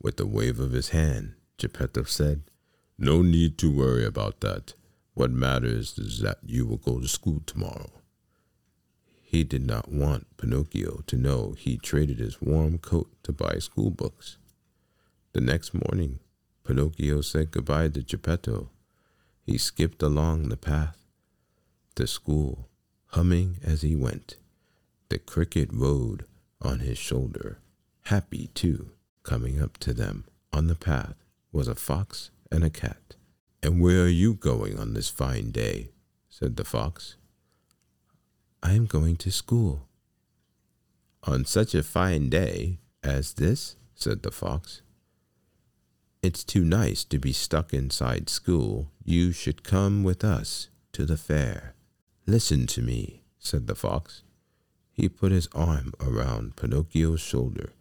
With 0.02 0.20
a 0.20 0.26
wave 0.26 0.60
of 0.60 0.72
his 0.72 0.90
hand, 0.90 1.34
Geppetto 1.58 2.04
said, 2.04 2.42
No 3.00 3.22
need 3.22 3.60
to 3.60 3.72
worry 3.72 4.04
about 4.04 4.40
that. 4.42 4.74
What 5.14 5.30
matters 5.30 6.00
is 6.00 6.20
that 6.22 6.40
you 6.44 6.66
will 6.66 6.78
go 6.78 7.00
to 7.00 7.08
school 7.08 7.42
tomorrow. 7.46 7.92
He 9.22 9.44
did 9.44 9.66
not 9.68 9.92
want 9.92 10.36
Pinocchio 10.38 11.04
to 11.06 11.16
know 11.16 11.54
he 11.58 11.78
traded 11.78 12.18
his 12.18 12.42
warm 12.42 12.80
coat 12.80 13.12
to 13.24 13.32
buy 13.32 13.60
school 13.60 13.92
books. 13.92 14.38
The 15.34 15.42
next 15.42 15.74
morning, 15.74 16.20
Pinocchio 16.64 17.22
said 17.22 17.52
goodbye 17.52 17.90
to 17.90 18.02
Geppetto. 18.02 18.72
He 19.44 19.60
skipped 19.60 20.02
along 20.02 20.50
the 20.50 20.58
path 20.58 21.06
to 21.96 22.08
school, 22.08 22.68
humming 23.08 23.58
as 23.64 23.84
he 23.84 23.96
went. 23.96 24.38
The 25.10 25.20
cricket 25.20 25.70
rode 25.72 26.26
on 26.62 26.80
his 26.80 26.98
shoulder, 26.98 27.60
happy 28.04 28.48
too. 28.56 28.90
Coming 29.24 29.62
up 29.62 29.78
to 29.80 29.94
them 29.94 30.26
on 30.52 30.68
the 30.68 30.76
path 30.76 31.16
was 31.52 31.68
a 31.68 31.76
fox 31.76 32.32
and 32.52 32.64
a 32.64 32.70
cat. 32.70 33.16
And 33.62 33.82
where 33.82 34.04
are 34.04 34.08
you 34.08 34.34
going 34.34 34.80
on 34.80 34.94
this 34.94 35.10
fine 35.10 35.52
day? 35.52 35.90
said 36.30 36.56
the 36.56 36.64
fox. 36.64 37.16
I 38.62 38.74
am 38.74 38.86
going 38.86 39.16
to 39.18 39.32
school. 39.32 39.88
On 41.24 41.46
such 41.46 41.74
a 41.76 41.84
fine 41.84 42.30
day 42.30 42.80
as 43.04 43.34
this? 43.34 43.76
said 43.96 44.24
the 44.24 44.32
fox. 44.32 44.82
It's 46.22 46.44
too 46.44 46.64
nice 46.64 47.04
to 47.06 47.20
be 47.20 47.34
stuck 47.34 47.74
inside 47.74 48.30
school. 48.30 48.92
You 49.04 49.32
should 49.32 49.64
come 49.64 50.04
with 50.04 50.24
us 50.24 50.70
to 50.94 51.06
the 51.06 51.18
fair. 51.18 51.76
Listen 52.26 52.68
to 52.68 52.82
me, 52.82 53.24
said 53.40 53.68
the 53.68 53.76
fox. 53.76 54.24
He 54.92 55.08
put 55.10 55.32
his 55.32 55.48
arm 55.54 55.94
around 56.02 56.56
Pinocchio's 56.56 57.22
shoulder. 57.22 57.74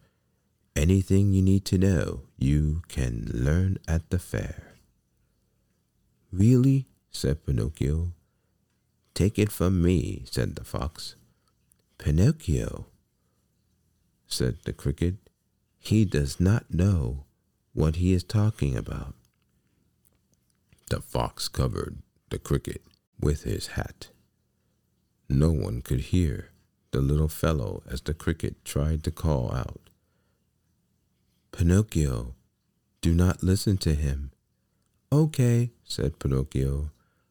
Anything 0.77 1.33
you 1.33 1.41
need 1.41 1.65
to 1.67 1.79
know, 1.79 2.25
you 2.37 2.83
can 2.87 3.31
learn 3.33 3.79
at 3.89 4.11
the 4.11 4.19
fair. 4.19 4.75
Really? 6.31 6.87
said 7.11 7.47
Pinocchio. 7.47 8.13
Take 9.15 9.39
it 9.39 9.51
from 9.51 9.83
me, 9.83 10.25
said 10.27 10.55
the 10.55 10.65
fox. 10.65 11.17
Pinocchio, 11.97 12.85
said 14.27 14.59
the 14.65 14.75
cricket, 14.75 15.15
he 15.79 16.05
does 16.05 16.39
not 16.39 16.71
know 16.71 17.25
what 17.73 17.97
he 17.97 18.13
is 18.13 18.23
talking 18.23 18.77
about. 18.77 19.15
The 20.91 21.01
fox 21.01 21.49
covered 21.49 22.03
the 22.29 22.39
cricket 22.39 22.83
with 23.19 23.45
his 23.45 23.69
hat. 23.69 24.09
No 25.27 25.53
one 25.53 25.81
could 25.81 26.13
hear 26.13 26.51
the 26.91 27.01
little 27.01 27.29
fellow 27.29 27.83
as 27.91 28.03
the 28.03 28.13
cricket 28.13 28.63
tried 28.63 29.03
to 29.05 29.11
call 29.11 29.55
out. 29.55 29.81
Pinocchio, 31.57 32.35
do 33.01 33.15
not 33.15 33.43
listen 33.43 33.79
to 33.79 33.95
him. 33.95 34.31
Okay, 35.11 35.71
said 35.85 36.19
Pinocchio, 36.19 36.91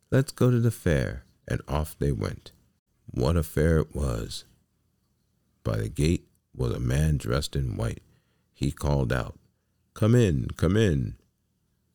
let's 0.09 0.31
go 0.31 0.49
to 0.49 0.59
the 0.59 0.71
fair. 0.71 1.25
And 1.47 1.61
off 1.67 1.95
they 1.99 2.11
went. 2.11 2.51
What 3.05 3.37
a 3.37 3.43
fair 3.43 3.77
it 3.77 3.95
was! 3.95 4.45
By 5.63 5.77
the 5.77 5.89
gate 5.89 6.27
was 6.55 6.73
a 6.73 6.79
man 6.79 7.17
dressed 7.17 7.55
in 7.55 7.77
white. 7.77 8.01
He 8.51 8.71
called 8.71 9.13
out, 9.13 9.37
Come 9.93 10.15
in, 10.15 10.47
come 10.57 10.75
in. 10.75 11.17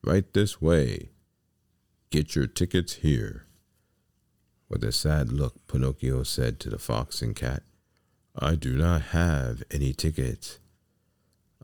Right 0.05 0.33
this 0.33 0.63
way. 0.63 1.11
Get 2.11 2.37
your 2.37 2.47
tickets 2.47 2.93
here. 2.93 3.47
With 4.69 4.85
a 4.85 4.93
sad 4.93 5.33
look, 5.33 5.67
Pinocchio 5.67 6.23
said 6.23 6.61
to 6.61 6.71
the 6.71 6.79
fox 6.79 7.23
and 7.23 7.35
cat, 7.35 7.65
I 8.37 8.55
do 8.55 8.77
not 8.77 9.03
have 9.11 9.65
any 9.73 9.93
tickets. 9.93 10.60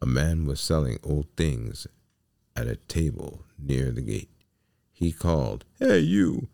A 0.01 0.07
man 0.07 0.47
was 0.47 0.61
selling 0.61 0.99
old 1.03 1.27
things 1.37 1.87
at 2.55 2.67
a 2.67 2.77
table 2.77 3.45
near 3.59 3.91
the 3.91 4.03
gate. 4.03 4.31
He 4.93 5.13
called, 5.13 5.65
Hey, 5.79 6.01
you! 6.01 6.49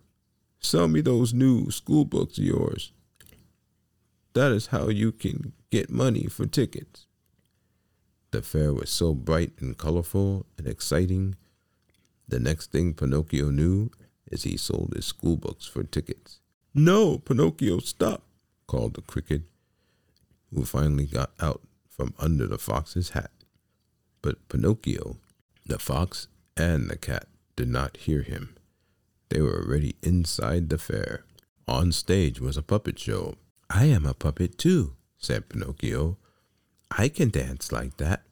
Sell 0.60 0.86
me 0.86 1.00
those 1.00 1.34
new 1.34 1.70
school 1.70 2.04
books 2.04 2.38
of 2.38 2.44
yours. 2.44 2.92
That 4.34 4.52
is 4.52 4.68
how 4.68 4.88
you 4.88 5.12
can 5.12 5.52
get 5.70 5.90
money 5.90 6.26
for 6.26 6.46
tickets. 6.46 7.06
The 8.30 8.42
fair 8.42 8.72
was 8.72 8.90
so 8.90 9.14
bright 9.14 9.52
and 9.60 9.76
colorful 9.76 10.46
and 10.56 10.66
exciting. 10.66 11.36
The 12.28 12.40
next 12.40 12.70
thing 12.70 12.94
Pinocchio 12.94 13.50
knew 13.50 13.90
is 14.30 14.44
he 14.44 14.56
sold 14.56 14.92
his 14.94 15.04
school 15.04 15.36
books 15.36 15.66
for 15.66 15.82
tickets. 15.82 16.40
No, 16.74 17.18
Pinocchio, 17.18 17.80
stop, 17.80 18.22
called 18.66 18.94
the 18.94 19.02
cricket, 19.02 19.42
who 20.54 20.64
finally 20.64 21.06
got 21.06 21.32
out 21.40 21.60
from 21.96 22.14
under 22.18 22.46
the 22.46 22.58
fox's 22.58 23.10
hat. 23.10 23.30
But 24.22 24.48
Pinocchio, 24.48 25.18
the 25.66 25.78
fox, 25.78 26.28
and 26.56 26.88
the 26.88 26.96
cat 26.96 27.26
did 27.56 27.68
not 27.68 27.96
hear 27.96 28.22
him. 28.22 28.54
They 29.28 29.40
were 29.40 29.62
already 29.62 29.96
inside 30.02 30.68
the 30.68 30.78
fair. 30.78 31.24
On 31.68 31.92
stage 31.92 32.40
was 32.40 32.56
a 32.56 32.62
puppet 32.62 32.98
show. 32.98 33.36
I 33.70 33.86
am 33.86 34.04
a 34.04 34.14
puppet 34.14 34.58
too, 34.58 34.94
said 35.18 35.48
Pinocchio. 35.48 36.18
I 36.90 37.08
can 37.08 37.30
dance 37.30 37.72
like 37.72 37.96
that. 37.96 38.22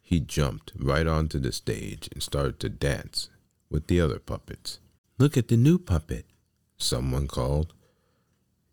He 0.00 0.20
jumped 0.20 0.72
right 0.78 1.06
onto 1.06 1.38
the 1.38 1.52
stage 1.52 2.08
and 2.12 2.22
started 2.22 2.60
to 2.60 2.68
dance 2.68 3.30
with 3.70 3.86
the 3.86 4.00
other 4.00 4.18
puppets. 4.18 4.78
Look 5.18 5.36
at 5.36 5.48
the 5.48 5.56
new 5.56 5.78
puppet, 5.78 6.26
someone 6.76 7.26
called. 7.26 7.72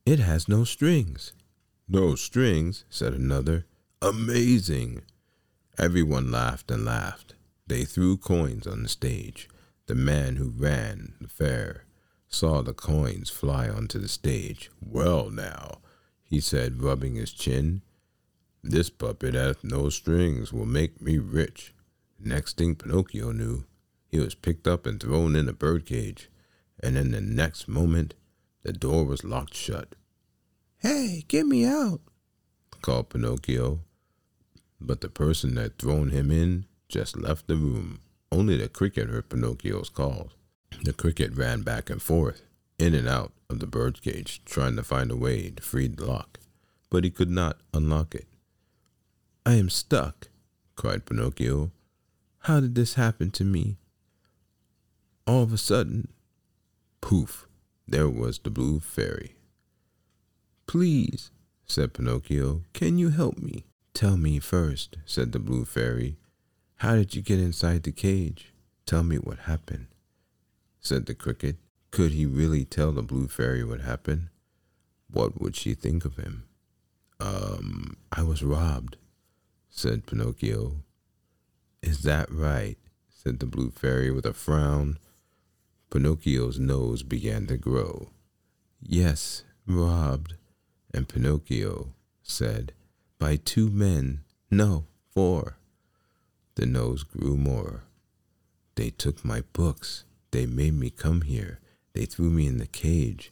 It 0.05 0.19
has 0.19 0.49
no 0.49 0.63
strings. 0.63 1.33
No 1.91 2.13
strings, 2.13 2.85
said 2.89 3.13
another. 3.13 3.65
Amazing! 3.99 5.01
Everyone 5.79 6.31
laughed 6.31 6.69
and 6.69 6.85
laughed. 6.85 7.33
They 7.65 7.83
threw 7.83 8.15
coins 8.15 8.67
on 8.67 8.83
the 8.83 8.89
stage. 8.89 9.49
The 9.87 9.95
man 9.95 10.35
who 10.35 10.49
ran 10.49 11.15
the 11.19 11.27
fair 11.27 11.85
saw 12.27 12.61
the 12.61 12.73
coins 12.73 13.31
fly 13.31 13.67
onto 13.67 13.97
the 13.97 14.07
stage. 14.07 14.69
Well, 14.79 15.31
now, 15.31 15.79
he 16.21 16.39
said, 16.39 16.83
rubbing 16.83 17.15
his 17.15 17.31
chin, 17.31 17.81
this 18.63 18.91
puppet 18.91 19.33
hath 19.33 19.63
no 19.63 19.89
strings 19.89 20.53
will 20.53 20.67
make 20.67 21.01
me 21.01 21.17
rich. 21.17 21.73
Next 22.19 22.57
thing 22.57 22.75
Pinocchio 22.75 23.31
knew, 23.31 23.65
he 24.07 24.19
was 24.19 24.35
picked 24.35 24.67
up 24.67 24.85
and 24.85 25.01
thrown 25.01 25.35
in 25.35 25.49
a 25.49 25.53
birdcage 25.53 26.29
and 26.81 26.97
in 26.97 27.11
the 27.11 27.21
next 27.21 27.67
moment 27.67 28.13
the 28.63 28.73
door 28.73 29.05
was 29.05 29.23
locked 29.23 29.55
shut. 29.55 29.95
Hey, 30.81 31.25
get 31.27 31.45
me 31.45 31.65
out, 31.65 31.99
called 32.81 33.09
Pinocchio. 33.09 33.81
But 34.79 35.01
the 35.01 35.09
person 35.09 35.55
that 35.55 35.77
thrown 35.77 36.11
him 36.11 36.31
in 36.31 36.67
just 36.87 37.17
left 37.17 37.47
the 37.47 37.57
room. 37.57 37.99
Only 38.31 38.55
the 38.55 38.69
cricket 38.69 39.09
heard 39.09 39.27
Pinocchio's 39.27 39.89
calls. 39.89 40.31
The 40.83 40.93
cricket 40.93 41.35
ran 41.35 41.63
back 41.63 41.89
and 41.89 42.01
forth, 42.01 42.43
in 42.77 42.93
and 42.93 43.09
out 43.09 43.33
of 43.49 43.59
the 43.59 43.67
birdcage, 43.67 44.41
trying 44.45 44.77
to 44.77 44.83
find 44.83 45.11
a 45.11 45.17
way 45.17 45.49
to 45.49 45.61
free 45.61 45.89
the 45.89 46.05
lock, 46.05 46.39
but 46.89 47.03
he 47.03 47.09
could 47.09 47.29
not 47.29 47.57
unlock 47.73 48.15
it. 48.15 48.27
I 49.45 49.55
am 49.55 49.69
stuck, 49.69 50.29
cried 50.77 51.05
Pinocchio. 51.05 51.71
How 52.43 52.61
did 52.61 52.75
this 52.75 52.93
happen 52.93 53.31
to 53.31 53.43
me? 53.43 53.75
All 55.27 55.43
of 55.43 55.51
a 55.51 55.57
sudden, 55.57 56.07
Poof! 57.01 57.47
There 57.85 58.07
was 58.07 58.39
the 58.39 58.49
blue 58.49 58.79
fairy. 58.79 59.35
Please, 60.69 61.31
said 61.65 61.93
Pinocchio, 61.93 62.61
can 62.73 62.99
you 62.99 63.09
help 63.09 63.39
me? 63.39 63.65
Tell 63.95 64.17
me 64.17 64.37
first, 64.37 64.97
said 65.03 65.31
the 65.31 65.39
blue 65.39 65.65
fairy. 65.65 66.17
How 66.75 66.93
did 66.93 67.15
you 67.15 67.23
get 67.23 67.39
inside 67.39 67.81
the 67.81 67.91
cage? 67.91 68.53
Tell 68.85 69.01
me 69.01 69.15
what 69.15 69.39
happened, 69.39 69.87
said 70.79 71.07
the 71.07 71.15
cricket. 71.15 71.55
Could 71.89 72.11
he 72.11 72.27
really 72.27 72.65
tell 72.65 72.91
the 72.91 73.01
blue 73.01 73.27
fairy 73.27 73.63
what 73.63 73.81
happened? 73.81 74.29
What 75.09 75.41
would 75.41 75.55
she 75.55 75.73
think 75.73 76.05
of 76.05 76.17
him? 76.17 76.43
Um, 77.19 77.97
I 78.11 78.21
was 78.21 78.43
robbed, 78.43 78.95
said 79.71 80.05
Pinocchio. 80.05 80.83
Is 81.81 82.03
that 82.03 82.31
right? 82.31 82.77
said 83.09 83.39
the 83.39 83.47
blue 83.47 83.71
fairy 83.71 84.11
with 84.11 84.27
a 84.27 84.33
frown. 84.33 84.99
Pinocchio's 85.89 86.59
nose 86.59 87.01
began 87.01 87.47
to 87.47 87.57
grow. 87.57 88.11
Yes, 88.79 89.43
robbed. 89.65 90.35
And 90.93 91.07
Pinocchio 91.07 91.93
said, 92.23 92.73
By 93.17 93.35
two 93.37 93.69
men. 93.69 94.21
No, 94.49 94.85
four. 95.11 95.57
The 96.55 96.65
nose 96.65 97.03
grew 97.03 97.37
more. 97.37 97.83
They 98.75 98.89
took 98.89 99.23
my 99.23 99.43
books. 99.53 100.03
They 100.31 100.45
made 100.45 100.73
me 100.73 100.89
come 100.89 101.21
here. 101.21 101.59
They 101.93 102.05
threw 102.05 102.29
me 102.29 102.47
in 102.47 102.57
the 102.57 102.67
cage. 102.67 103.31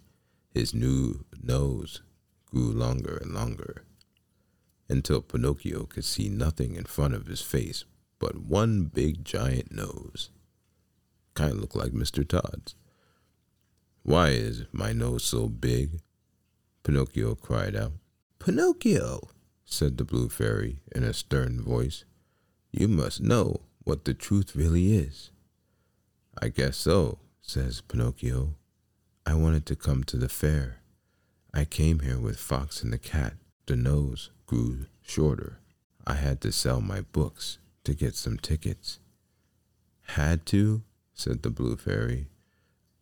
His 0.54 0.74
new 0.74 1.26
nose 1.42 2.02
grew 2.46 2.72
longer 2.72 3.18
and 3.22 3.34
longer 3.34 3.84
until 4.90 5.22
Pinocchio 5.22 5.86
could 5.86 6.06
see 6.06 6.30
nothing 6.30 6.76
in 6.76 6.86
front 6.86 7.14
of 7.14 7.28
his 7.28 7.42
face 7.42 7.84
but 8.20 8.38
one 8.38 8.86
big 8.86 9.24
giant 9.24 9.72
nose 9.72 10.30
kind 11.34 11.52
of 11.52 11.60
look 11.60 11.76
like 11.76 11.92
Mr. 11.92 12.28
Todd's. 12.28 12.76
Why 14.02 14.30
is 14.30 14.64
my 14.72 14.92
nose 14.94 15.24
so 15.24 15.48
big? 15.48 16.00
Pinocchio 16.88 17.36
cried 17.36 17.76
out. 17.76 17.92
Pinocchio, 18.40 19.20
said 19.66 19.98
the 19.98 20.06
Blue 20.06 20.30
Fairy 20.30 20.80
in 20.96 21.04
a 21.04 21.12
stern 21.12 21.62
voice, 21.62 22.06
you 22.72 22.88
must 22.88 23.20
know 23.20 23.60
what 23.84 24.06
the 24.06 24.14
truth 24.14 24.56
really 24.56 24.96
is. 24.96 25.32
I 26.42 26.48
guess 26.48 26.78
so, 26.78 27.20
says 27.42 27.82
Pinocchio. 27.82 28.56
I 29.26 29.34
wanted 29.34 29.66
to 29.66 29.76
come 29.76 30.06
to 30.06 30.16
the 30.16 30.30
fair. 30.30 30.78
I 31.54 31.66
came 31.66 32.00
here 32.00 32.20
with 32.20 32.40
Fox 32.40 32.82
and 32.82 32.94
the 32.94 32.98
cat. 32.98 33.34
The 33.66 33.76
nose 33.76 34.30
grew 34.46 34.86
shorter. 35.02 35.60
I 36.06 36.14
had 36.14 36.40
to 36.40 36.54
sell 36.54 36.80
my 36.80 37.02
books 37.02 37.58
to 37.84 37.94
get 37.94 38.16
some 38.16 38.38
tickets. 38.38 39.00
Had 40.04 40.46
to? 40.46 40.84
said 41.14 41.44
the 41.44 41.50
Blue 41.50 41.76
Fairy. 41.76 42.28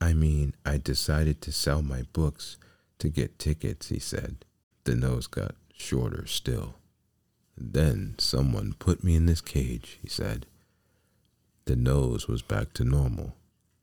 I 0.01 0.13
mean, 0.13 0.55
I 0.65 0.77
decided 0.77 1.39
to 1.41 1.51
sell 1.51 1.83
my 1.83 2.01
books 2.13 2.57
to 2.99 3.09
get 3.09 3.39
tickets, 3.39 3.89
he 3.89 3.99
said. 3.99 4.45
The 4.83 4.95
nose 4.95 5.27
got 5.27 5.55
shorter 5.73 6.25
still. 6.27 6.75
Then 7.57 8.15
someone 8.17 8.75
put 8.77 9.03
me 9.03 9.15
in 9.15 9.25
this 9.25 9.41
cage, 9.41 9.99
he 10.01 10.09
said. 10.09 10.45
The 11.65 11.75
nose 11.75 12.27
was 12.27 12.41
back 12.41 12.73
to 12.73 12.83
normal. 12.83 13.35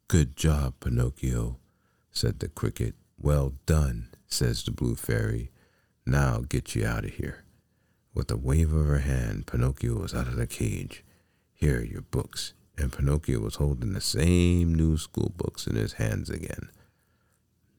Good 0.08 0.36
job, 0.36 0.74
Pinocchio, 0.80 1.58
said 2.10 2.38
the 2.38 2.48
cricket. 2.48 2.94
Well 3.20 3.54
done, 3.66 4.08
says 4.26 4.62
the 4.62 4.70
Blue 4.70 4.94
Fairy. 4.94 5.50
Now 6.06 6.42
get 6.48 6.74
you 6.74 6.86
out 6.86 7.04
of 7.04 7.14
here. 7.14 7.44
With 8.14 8.30
a 8.30 8.36
wave 8.36 8.72
of 8.72 8.86
her 8.86 8.98
hand, 8.98 9.46
Pinocchio 9.46 9.94
was 9.94 10.14
out 10.14 10.26
of 10.26 10.36
the 10.36 10.46
cage. 10.46 11.04
Here 11.54 11.78
are 11.78 11.84
your 11.84 12.02
books 12.02 12.52
and 12.78 12.92
Pinocchio 12.92 13.40
was 13.40 13.56
holding 13.56 13.92
the 13.92 14.00
same 14.00 14.74
new 14.74 14.96
school 14.96 15.32
books 15.36 15.66
in 15.66 15.76
his 15.76 15.94
hands 15.94 16.30
again. 16.30 16.70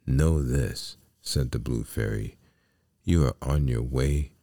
Know 0.05 0.41
this, 0.41 0.97
said 1.23 1.51
the 1.51 1.57
Blue 1.57 1.83
Fairy. 1.83 2.37
You 3.03 3.25
are 3.25 3.35
on 3.41 3.67
your 3.67 3.81
way, 3.81 4.33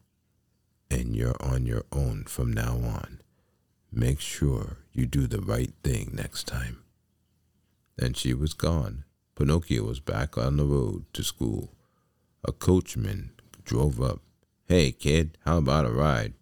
and 0.90 1.14
you're 1.14 1.36
on 1.40 1.66
your 1.66 1.84
own 1.92 2.24
from 2.24 2.52
now 2.52 2.72
on. 2.72 3.20
Make 3.92 4.18
sure 4.18 4.78
you 4.92 5.06
do 5.06 5.26
the 5.26 5.40
right 5.42 5.72
thing 5.84 6.10
next 6.14 6.46
time. 6.46 6.82
And 7.98 8.16
she 8.16 8.32
was 8.32 8.54
gone. 8.54 9.04
Pinocchio 9.36 9.84
was 9.84 10.00
back 10.00 10.38
on 10.38 10.56
the 10.56 10.64
road 10.64 11.04
to 11.12 11.22
school. 11.22 11.70
A 12.44 12.50
coachman 12.50 13.32
drove 13.62 14.00
up. 14.00 14.20
Hey, 14.66 14.90
kid, 14.90 15.36
how 15.44 15.58
about 15.58 15.84
a 15.84 15.90
ride? 15.90 16.32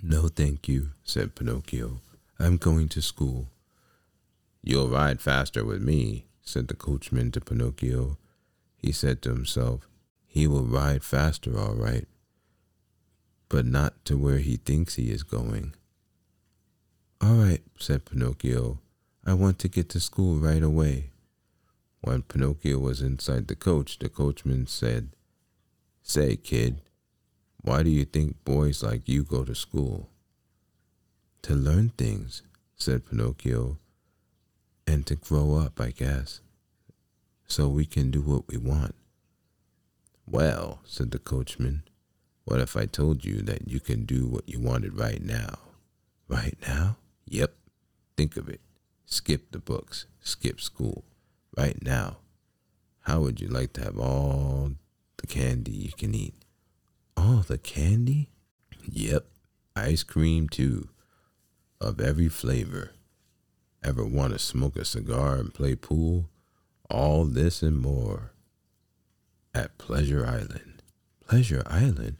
No, 0.00 0.28
thank 0.28 0.68
you, 0.68 0.90
said 1.02 1.34
Pinocchio. 1.34 2.00
I'm 2.38 2.56
going 2.56 2.88
to 2.90 3.02
school. 3.02 3.48
You'll 4.62 4.88
ride 4.88 5.20
faster 5.20 5.64
with 5.64 5.82
me, 5.82 6.26
said 6.40 6.68
the 6.68 6.74
coachman 6.74 7.32
to 7.32 7.40
Pinocchio. 7.40 8.18
He 8.82 8.90
said 8.90 9.22
to 9.22 9.30
himself, 9.30 9.88
He 10.26 10.48
will 10.48 10.64
ride 10.64 11.04
faster, 11.04 11.56
all 11.56 11.74
right, 11.74 12.08
but 13.48 13.64
not 13.64 14.04
to 14.06 14.18
where 14.18 14.38
he 14.38 14.56
thinks 14.56 14.96
he 14.96 15.10
is 15.12 15.22
going. 15.22 15.74
All 17.20 17.36
right, 17.36 17.62
said 17.78 18.04
Pinocchio. 18.04 18.80
I 19.24 19.34
want 19.34 19.60
to 19.60 19.68
get 19.68 19.88
to 19.90 20.00
school 20.00 20.36
right 20.36 20.62
away. 20.62 21.10
When 22.00 22.22
Pinocchio 22.22 22.80
was 22.80 23.00
inside 23.00 23.46
the 23.46 23.54
coach, 23.54 24.00
the 24.00 24.08
coachman 24.08 24.66
said, 24.66 25.10
Say, 26.02 26.34
kid, 26.34 26.80
why 27.60 27.84
do 27.84 27.90
you 27.90 28.04
think 28.04 28.44
boys 28.44 28.82
like 28.82 29.08
you 29.08 29.22
go 29.22 29.44
to 29.44 29.54
school? 29.54 30.08
To 31.42 31.54
learn 31.54 31.90
things, 31.90 32.42
said 32.74 33.06
Pinocchio, 33.08 33.78
and 34.84 35.06
to 35.06 35.14
grow 35.14 35.54
up, 35.54 35.80
I 35.80 35.90
guess, 35.90 36.40
so 37.52 37.68
we 37.68 37.84
can 37.84 38.10
do 38.10 38.22
what 38.22 38.48
we 38.48 38.56
want. 38.56 38.94
Well, 40.26 40.80
said 40.84 41.10
the 41.10 41.18
coachman, 41.18 41.82
what 42.46 42.60
if 42.60 42.78
I 42.78 42.86
told 42.86 43.26
you 43.26 43.42
that 43.42 43.68
you 43.68 43.78
can 43.78 44.06
do 44.06 44.26
what 44.26 44.48
you 44.48 44.58
wanted 44.58 44.98
right 44.98 45.22
now? 45.22 45.58
Right 46.28 46.56
now? 46.66 46.96
Yep. 47.26 47.52
Think 48.16 48.38
of 48.38 48.48
it. 48.48 48.62
Skip 49.04 49.50
the 49.50 49.58
books, 49.58 50.06
skip 50.20 50.62
school. 50.62 51.04
Right 51.54 51.76
now. 51.82 52.16
How 53.00 53.20
would 53.20 53.38
you 53.38 53.48
like 53.48 53.74
to 53.74 53.82
have 53.82 53.98
all 53.98 54.70
the 55.18 55.26
candy 55.26 55.72
you 55.72 55.92
can 55.92 56.14
eat? 56.14 56.46
All 57.18 57.44
the 57.46 57.58
candy? 57.58 58.30
Yep. 58.90 59.26
Ice 59.76 60.02
cream, 60.02 60.48
too. 60.48 60.88
Of 61.82 62.00
every 62.00 62.30
flavor. 62.30 62.92
Ever 63.84 64.06
want 64.06 64.32
to 64.32 64.38
smoke 64.38 64.76
a 64.76 64.86
cigar 64.86 65.36
and 65.36 65.52
play 65.52 65.74
pool? 65.74 66.30
All 66.92 67.24
this 67.24 67.62
and 67.62 67.78
more 67.78 68.32
at 69.54 69.78
Pleasure 69.78 70.26
Island. 70.26 70.82
Pleasure 71.26 71.62
Island? 71.64 72.18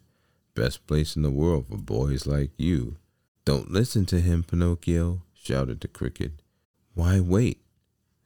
Best 0.54 0.86
place 0.86 1.14
in 1.14 1.20
the 1.20 1.30
world 1.30 1.66
for 1.68 1.76
boys 1.76 2.26
like 2.26 2.52
you. 2.56 2.96
Don't 3.44 3.70
listen 3.70 4.06
to 4.06 4.18
him, 4.18 4.42
Pinocchio, 4.42 5.24
shouted 5.34 5.82
the 5.82 5.88
cricket. 5.88 6.40
Why 6.94 7.20
wait? 7.20 7.60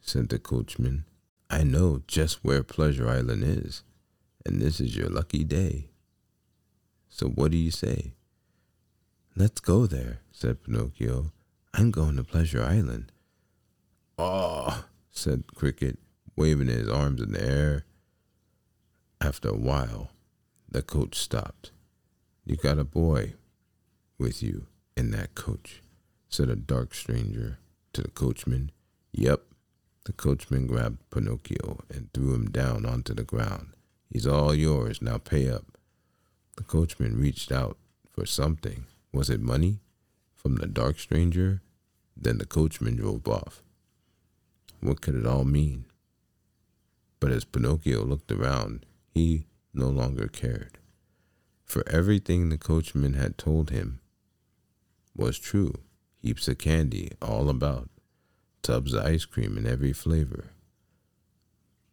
said 0.00 0.28
the 0.28 0.38
coachman. 0.38 1.04
I 1.50 1.64
know 1.64 2.02
just 2.06 2.44
where 2.44 2.62
Pleasure 2.62 3.08
Island 3.08 3.42
is, 3.42 3.82
and 4.44 4.62
this 4.62 4.80
is 4.80 4.96
your 4.96 5.08
lucky 5.08 5.42
day. 5.42 5.88
So 7.08 7.26
what 7.26 7.50
do 7.50 7.56
you 7.56 7.72
say? 7.72 8.12
Let's 9.34 9.58
go 9.58 9.86
there, 9.86 10.20
said 10.30 10.62
Pinocchio. 10.62 11.32
I'm 11.74 11.90
going 11.90 12.14
to 12.14 12.22
Pleasure 12.22 12.62
Island. 12.62 13.10
Oh, 14.16 14.84
said 15.10 15.42
Cricket, 15.56 15.98
waving 16.36 16.68
his 16.68 16.88
arms 16.88 17.20
in 17.20 17.32
the 17.32 17.42
air. 17.42 17.84
After 19.20 19.48
a 19.48 19.56
while, 19.56 20.10
the 20.70 20.82
coach 20.82 21.16
stopped. 21.16 21.70
You 22.44 22.56
got 22.56 22.78
a 22.78 22.84
boy 22.84 23.34
with 24.18 24.42
you 24.42 24.66
in 24.96 25.10
that 25.12 25.34
coach, 25.34 25.82
said 26.28 26.48
a 26.48 26.56
dark 26.56 26.94
stranger 26.94 27.58
to 27.92 28.02
the 28.02 28.10
coachman. 28.10 28.70
Yep. 29.12 29.42
The 30.04 30.12
coachman 30.12 30.66
grabbed 30.66 31.10
Pinocchio 31.10 31.80
and 31.92 32.12
threw 32.12 32.34
him 32.34 32.50
down 32.50 32.86
onto 32.86 33.14
the 33.14 33.24
ground. 33.24 33.70
He's 34.10 34.26
all 34.26 34.54
yours. 34.54 35.02
Now 35.02 35.18
pay 35.18 35.50
up. 35.50 35.64
The 36.56 36.62
coachman 36.62 37.18
reached 37.18 37.50
out 37.50 37.76
for 38.12 38.24
something. 38.24 38.86
Was 39.12 39.30
it 39.30 39.40
money? 39.40 39.80
From 40.36 40.56
the 40.56 40.66
dark 40.66 40.98
stranger? 40.98 41.60
Then 42.16 42.38
the 42.38 42.46
coachman 42.46 42.96
drove 42.96 43.26
off. 43.26 43.62
What 44.80 45.00
could 45.00 45.16
it 45.16 45.26
all 45.26 45.44
mean? 45.44 45.86
But 47.20 47.32
as 47.32 47.44
Pinocchio 47.44 48.04
looked 48.04 48.30
around, 48.30 48.86
he 49.12 49.46
no 49.72 49.88
longer 49.88 50.28
cared. 50.28 50.78
For 51.64 51.82
everything 51.88 52.48
the 52.48 52.58
coachman 52.58 53.14
had 53.14 53.38
told 53.38 53.70
him 53.70 54.00
was 55.14 55.38
true. 55.38 55.72
Heaps 56.18 56.48
of 56.48 56.58
candy 56.58 57.12
all 57.22 57.48
about, 57.48 57.88
tubs 58.62 58.92
of 58.92 59.04
ice 59.04 59.24
cream 59.24 59.56
in 59.56 59.66
every 59.66 59.92
flavor. 59.92 60.52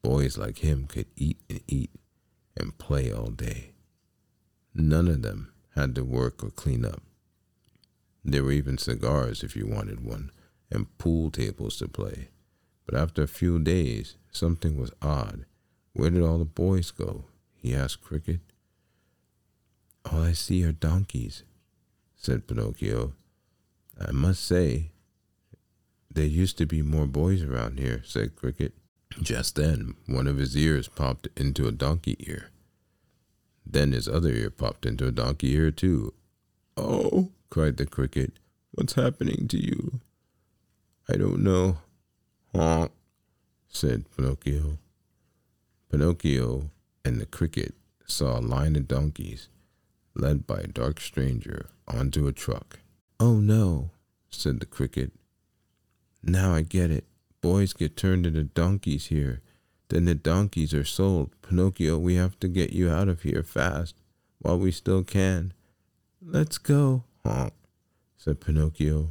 Boys 0.01 0.37
like 0.37 0.59
him 0.59 0.85
could 0.87 1.07
eat 1.15 1.39
and 1.49 1.61
eat 1.67 1.91
and 2.57 2.77
play 2.77 3.11
all 3.11 3.29
day. 3.29 3.73
None 4.73 5.07
of 5.07 5.21
them 5.21 5.53
had 5.75 5.95
to 5.95 6.03
work 6.03 6.43
or 6.43 6.49
clean 6.49 6.83
up. 6.83 7.01
There 8.25 8.43
were 8.43 8.51
even 8.51 8.77
cigars 8.77 9.43
if 9.43 9.55
you 9.55 9.67
wanted 9.67 10.03
one, 10.03 10.31
and 10.71 10.97
pool 10.97 11.29
tables 11.29 11.77
to 11.77 11.87
play. 11.87 12.29
But 12.85 12.95
after 12.95 13.23
a 13.23 13.27
few 13.27 13.59
days, 13.59 14.15
something 14.31 14.79
was 14.79 14.91
odd. 15.01 15.45
Where 15.93 16.09
did 16.09 16.21
all 16.21 16.39
the 16.39 16.45
boys 16.45 16.91
go? 16.91 17.25
he 17.55 17.73
asked 17.73 18.01
Cricket. 18.01 18.41
All 20.05 20.21
I 20.21 20.33
see 20.33 20.65
are 20.65 20.73
donkeys, 20.73 21.43
said 22.17 22.47
Pinocchio. 22.47 23.13
I 23.99 24.11
must 24.11 24.43
say, 24.43 24.91
there 26.11 26.25
used 26.25 26.57
to 26.57 26.65
be 26.65 26.81
more 26.81 27.07
boys 27.07 27.41
around 27.41 27.79
here, 27.79 28.01
said 28.03 28.35
Cricket. 28.35 28.73
Just 29.21 29.55
then, 29.55 29.95
one 30.07 30.27
of 30.27 30.37
his 30.37 30.57
ears 30.57 30.87
popped 30.87 31.27
into 31.37 31.67
a 31.67 31.71
donkey 31.71 32.17
ear. 32.19 32.49
Then 33.65 33.91
his 33.93 34.07
other 34.07 34.29
ear 34.29 34.49
popped 34.49 34.85
into 34.85 35.07
a 35.07 35.11
donkey 35.11 35.53
ear, 35.53 35.71
too. 35.71 36.13
Oh, 36.75 37.31
cried 37.49 37.77
the 37.77 37.85
cricket, 37.85 38.33
what's 38.71 38.93
happening 38.93 39.47
to 39.47 39.57
you? 39.57 40.01
I 41.07 41.17
don't 41.17 41.43
know. 41.43 41.77
Honk, 42.55 42.91
said 43.67 44.05
Pinocchio. 44.15 44.77
Pinocchio 45.89 46.69
and 47.03 47.19
the 47.19 47.25
cricket 47.25 47.73
saw 48.05 48.37
a 48.37 48.41
line 48.41 48.75
of 48.75 48.87
donkeys, 48.87 49.49
led 50.15 50.45
by 50.45 50.59
a 50.59 50.67
dark 50.67 50.99
stranger, 50.99 51.69
onto 51.87 52.27
a 52.27 52.31
truck. 52.31 52.79
Oh 53.19 53.35
no, 53.39 53.89
said 54.29 54.59
the 54.59 54.65
cricket. 54.65 55.11
Now 56.21 56.53
I 56.53 56.61
get 56.61 56.91
it. 56.91 57.05
Boys 57.41 57.73
get 57.73 57.97
turned 57.97 58.25
into 58.25 58.43
donkeys 58.43 59.07
here. 59.07 59.41
Then 59.89 60.05
the 60.05 60.15
donkeys 60.15 60.73
are 60.73 60.85
sold. 60.85 61.31
Pinocchio, 61.41 61.97
we 61.97 62.15
have 62.15 62.39
to 62.39 62.47
get 62.47 62.71
you 62.71 62.89
out 62.89 63.09
of 63.09 63.23
here 63.23 63.43
fast 63.43 63.95
while 64.39 64.57
we 64.57 64.71
still 64.71 65.03
can. 65.03 65.53
Let's 66.21 66.57
go, 66.57 67.03
honk, 67.25 67.53
said 68.15 68.39
Pinocchio, 68.39 69.09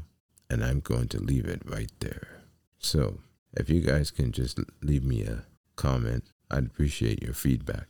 and 0.49 0.65
I'm 0.65 0.81
going 0.81 1.09
to 1.09 1.19
leave 1.19 1.47
it 1.47 1.63
right 1.65 1.93
there. 2.01 2.43
So, 2.79 3.21
if 3.55 3.69
you 3.69 3.81
guys 3.81 4.11
can 4.11 4.33
just 4.33 4.59
leave 4.83 5.05
me 5.05 5.25
a 5.25 5.45
comment, 5.77 6.25
I'd 6.51 6.67
appreciate 6.67 7.23
your 7.23 7.35
feedback. 7.35 7.89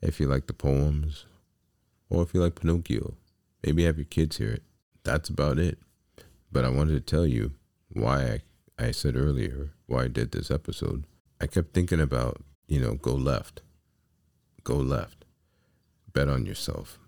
If 0.00 0.20
you 0.20 0.26
like 0.26 0.46
the 0.46 0.52
poems, 0.52 1.26
or 2.08 2.22
if 2.22 2.34
you 2.34 2.40
like 2.40 2.60
Pinocchio, 2.60 3.14
maybe 3.64 3.84
have 3.84 3.98
your 3.98 4.04
kids 4.04 4.38
hear 4.38 4.50
it. 4.50 4.62
That's 5.04 5.28
about 5.28 5.58
it. 5.58 5.78
But 6.52 6.64
I 6.64 6.68
wanted 6.68 6.94
to 6.94 7.00
tell 7.00 7.26
you 7.26 7.52
why 7.92 8.42
I, 8.78 8.86
I 8.86 8.90
said 8.90 9.16
earlier 9.16 9.70
why 9.86 10.04
I 10.04 10.08
did 10.08 10.32
this 10.32 10.50
episode. 10.50 11.04
I 11.40 11.46
kept 11.46 11.72
thinking 11.72 12.00
about, 12.00 12.42
you 12.66 12.80
know, 12.80 12.94
go 12.94 13.14
left. 13.14 13.62
Go 14.64 14.76
left. 14.76 15.24
Bet 16.12 16.28
on 16.28 16.46
yourself. 16.46 16.98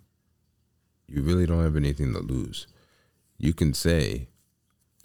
You 1.06 1.22
really 1.22 1.46
don't 1.46 1.62
have 1.62 1.76
anything 1.76 2.12
to 2.12 2.20
lose. 2.20 2.66
You 3.36 3.52
can 3.52 3.74
say, 3.74 4.28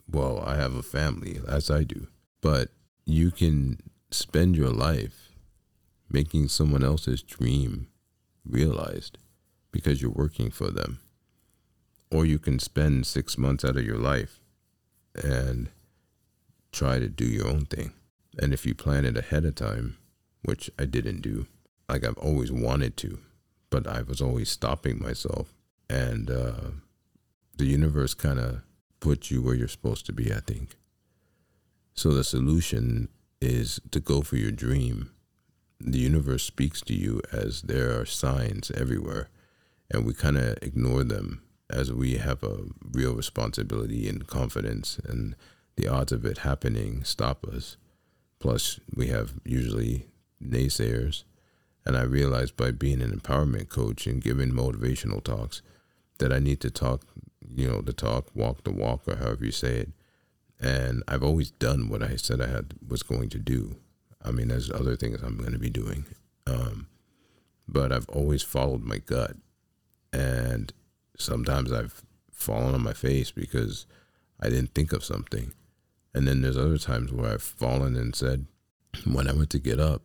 well, 0.10 0.44
I 0.46 0.56
have 0.56 0.76
a 0.76 0.84
family, 0.84 1.40
as 1.48 1.70
I 1.72 1.84
do. 1.84 2.08
But 2.42 2.70
you 3.06 3.32
can 3.32 3.80
spend 4.12 4.56
your 4.56 4.70
life 4.70 5.32
making 6.10 6.48
someone 6.48 6.84
else's 6.84 7.22
dream 7.22 7.88
realized 8.46 9.18
because 9.72 10.02
you're 10.02 10.12
working 10.12 10.50
for 10.50 10.72
them. 10.72 11.00
Or 12.10 12.26
you 12.26 12.40
can 12.40 12.60
spend 12.60 13.06
six 13.06 13.38
months 13.38 13.66
out 13.66 13.76
of 13.76 13.86
your 13.86 13.98
life 13.98 14.40
and 15.16 15.70
try 16.72 17.00
to 17.00 17.10
do 17.10 17.26
your 17.26 17.48
own 17.48 17.66
thing. 17.66 17.92
And 18.40 18.54
if 18.54 18.66
you 18.66 18.74
plan 18.76 19.04
it 19.04 19.18
ahead 19.18 19.46
of 19.46 19.56
time, 19.56 19.98
which 20.44 20.70
I 20.80 20.86
didn't 20.86 21.22
do, 21.22 21.48
like 21.90 22.06
I've 22.06 22.18
always 22.18 22.52
wanted 22.52 22.96
to, 22.98 23.20
but 23.70 23.88
I 23.88 24.04
was 24.04 24.22
always 24.22 24.50
stopping 24.50 25.02
myself. 25.02 25.54
And 25.90 26.30
uh, 26.30 26.72
the 27.58 27.66
universe 27.66 28.14
kind 28.14 28.40
of 28.40 28.62
puts 29.00 29.32
you 29.32 29.42
where 29.42 29.56
you're 29.56 29.68
supposed 29.68 30.06
to 30.06 30.14
be, 30.14 30.32
I 30.32 30.40
think. 30.40 30.76
So 31.98 32.12
the 32.12 32.24
solution 32.24 33.10
is 33.42 33.82
to 33.90 34.00
go 34.00 34.22
for 34.22 34.38
your 34.38 34.52
dream. 34.52 35.10
The 35.80 35.98
universe 35.98 36.44
speaks 36.44 36.80
to 36.82 36.94
you 36.94 37.22
as 37.32 37.64
there 37.64 38.00
are 38.00 38.06
signs 38.06 38.70
everywhere, 38.70 39.30
and 39.90 40.06
we 40.06 40.14
kind 40.14 40.38
of 40.38 40.60
ignore 40.62 41.04
them 41.04 41.42
as 41.72 41.92
we 41.92 42.18
have 42.18 42.44
a 42.44 42.66
real 42.92 43.16
responsibility 43.16 44.08
and 44.08 44.28
confidence, 44.28 45.00
and 45.04 45.36
the 45.76 45.88
odds 45.88 46.12
of 46.12 46.24
it 46.24 46.40
happening 46.40 47.04
stop 47.04 47.44
us. 47.46 47.78
Plus, 48.40 48.80
we 48.96 49.08
have 49.08 49.34
usually 49.44 50.06
naysayers. 50.42 51.24
And 51.84 51.98
I 51.98 52.04
realized 52.04 52.56
by 52.56 52.72
being 52.72 53.02
an 53.02 53.18
empowerment 53.18 53.70
coach 53.70 54.06
and 54.06 54.22
giving 54.22 54.52
motivational 54.52 55.24
talks 55.24 55.64
that 56.20 56.32
I 56.32 56.38
need 56.38 56.60
to 56.62 56.70
talk, 56.70 57.02
you 57.56 57.68
know, 57.68 57.82
the 57.82 57.94
talk, 57.94 58.28
walk 58.36 58.64
the 58.66 58.72
walk, 58.72 59.08
or 59.08 59.16
however 59.16 59.46
you 59.46 59.52
say 59.52 59.78
it, 59.78 59.90
and 60.60 61.04
I've 61.08 61.24
always 61.24 61.52
done 61.52 61.90
what 61.90 62.02
I 62.02 62.16
said 62.16 62.42
I 62.42 62.48
had 62.48 62.74
was 62.88 63.04
going 63.04 63.30
to 63.30 63.40
do. 63.40 63.76
I 64.24 64.32
mean, 64.32 64.48
there's 64.48 64.72
other 64.72 64.96
things 64.96 65.22
I'm 65.22 65.38
going 65.38 65.54
to 65.54 65.60
be 65.60 65.70
doing, 65.70 66.06
um, 66.46 66.88
but 67.68 67.92
I've 67.92 68.10
always 68.10 68.44
followed 68.44 68.84
my 68.84 68.98
gut, 68.98 69.36
and 70.12 70.74
sometimes 71.18 71.72
I've 71.72 72.02
fallen 72.32 72.74
on 72.74 72.84
my 72.84 72.94
face 72.94 73.32
because 73.32 73.86
I 74.40 74.50
didn't 74.50 74.74
think 74.74 74.92
of 74.92 75.04
something, 75.04 75.54
and 76.14 76.28
then 76.28 76.42
there's 76.42 76.58
other 76.58 76.78
times 76.78 77.12
where 77.12 77.34
I've 77.34 77.44
fallen 77.44 77.96
and 77.96 78.16
said, 78.16 78.48
when 79.06 79.30
I 79.30 79.34
went 79.34 79.52
to 79.52 79.60
get 79.60 79.80
up, 79.80 80.04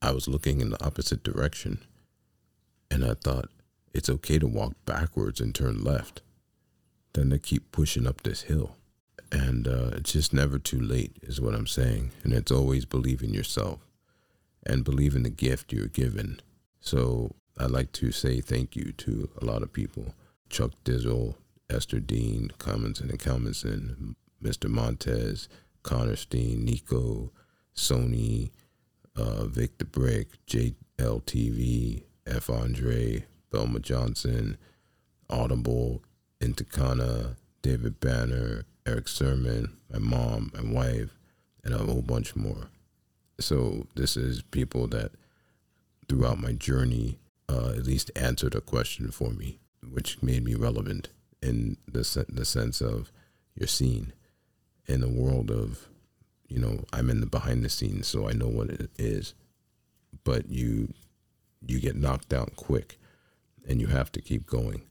I 0.00 0.12
was 0.12 0.26
looking 0.26 0.60
in 0.60 0.70
the 0.70 0.84
opposite 0.84 1.22
direction, 1.22 1.78
and 2.90 3.04
I 3.04 3.14
thought 3.14 3.50
it's 3.92 4.08
okay 4.08 4.38
to 4.38 4.46
walk 4.46 4.72
backwards 4.86 5.40
and 5.40 5.54
turn 5.54 5.84
left, 5.84 6.22
than 7.12 7.28
to 7.30 7.38
keep 7.38 7.70
pushing 7.70 8.06
up 8.06 8.22
this 8.22 8.42
hill 8.42 8.76
and 9.30 9.66
uh, 9.68 9.90
it's 9.94 10.12
just 10.12 10.32
never 10.32 10.58
too 10.58 10.80
late, 10.80 11.16
is 11.22 11.40
what 11.40 11.54
I'm 11.54 11.66
saying. 11.66 12.10
And 12.24 12.32
it's 12.32 12.52
always 12.52 12.84
believe 12.84 13.22
in 13.22 13.34
yourself. 13.34 13.80
and 14.64 14.84
believe 14.84 15.14
in 15.16 15.22
the 15.24 15.30
gift 15.30 15.72
you're 15.72 15.86
given. 15.88 16.40
So 16.80 17.34
I'd 17.58 17.70
like 17.70 17.92
to 17.92 18.12
say 18.12 18.40
thank 18.40 18.76
you 18.76 18.92
to 18.92 19.30
a 19.40 19.44
lot 19.44 19.62
of 19.62 19.72
people 19.72 20.14
Chuck 20.50 20.72
Dizzle, 20.84 21.34
Ester 21.70 22.00
Dean, 22.00 22.50
Commonson 22.58 23.10
and 23.10 23.18
Commonson, 23.18 24.16
Mr. 24.42 24.68
Montez, 24.68 25.48
Connor 25.82 26.16
Steen, 26.16 26.64
Nico, 26.64 27.32
Sony, 27.74 28.50
uh, 29.16 29.44
Vic 29.46 29.78
the 29.78 29.84
Brick, 29.84 30.28
JLTV, 30.46 32.02
F. 32.26 32.50
Andre, 32.50 33.24
Belma 33.50 33.80
Johnson, 33.80 34.58
Audible, 35.30 36.02
Intakana, 36.40 37.36
David 37.62 38.00
Banner, 38.00 38.64
Eric 38.86 39.08
Sermon, 39.08 39.76
my 39.90 39.98
mom, 39.98 40.50
my 40.54 40.72
wife, 40.72 41.18
and 41.64 41.74
a 41.74 41.78
whole 41.78 42.02
bunch 42.02 42.34
more. 42.34 42.68
So 43.38 43.86
this 43.94 44.16
is 44.16 44.42
people 44.42 44.86
that 44.88 45.12
throughout 46.08 46.40
my 46.40 46.52
journey 46.52 47.18
uh, 47.48 47.70
at 47.70 47.84
least 47.84 48.10
answered 48.16 48.54
a 48.54 48.60
question 48.60 49.10
for 49.10 49.30
me, 49.30 49.58
which 49.88 50.22
made 50.22 50.44
me 50.44 50.54
relevant 50.54 51.08
in 51.42 51.76
the, 51.86 52.26
the 52.28 52.44
sense 52.44 52.80
of 52.80 53.10
you're 53.54 53.66
seen 53.66 54.12
in 54.86 55.00
the 55.00 55.08
world 55.08 55.50
of, 55.50 55.88
you 56.48 56.58
know, 56.58 56.84
I'm 56.92 57.10
in 57.10 57.20
the 57.20 57.26
behind 57.26 57.64
the 57.64 57.68
scenes, 57.68 58.06
so 58.06 58.28
I 58.28 58.32
know 58.32 58.48
what 58.48 58.70
it 58.70 58.90
is. 58.98 59.34
But 60.24 60.48
you 60.48 60.92
you 61.64 61.80
get 61.80 61.96
knocked 61.96 62.32
out 62.32 62.56
quick 62.56 62.98
and 63.68 63.80
you 63.80 63.86
have 63.86 64.10
to 64.12 64.20
keep 64.20 64.46
going. 64.46 64.82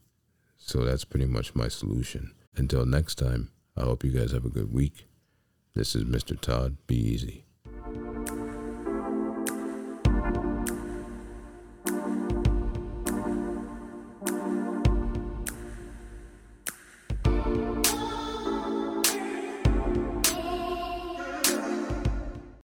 So 0.58 0.86
that's 0.86 1.04
pretty 1.04 1.26
much 1.26 1.54
my 1.54 1.68
solution. 1.68 2.34
Until 2.56 2.86
next 2.86 3.16
time, 3.16 3.52
I 3.82 3.86
hope 3.86 4.04
you 4.04 4.12
guys 4.12 4.32
have 4.32 4.46
a 4.46 4.50
good 4.50 4.72
week. 4.72 5.08
This 5.74 5.96
is 5.96 6.04
Mr. 6.04 6.40
Todd. 6.40 6.78
Be 6.86 6.96
easy. 6.96 7.46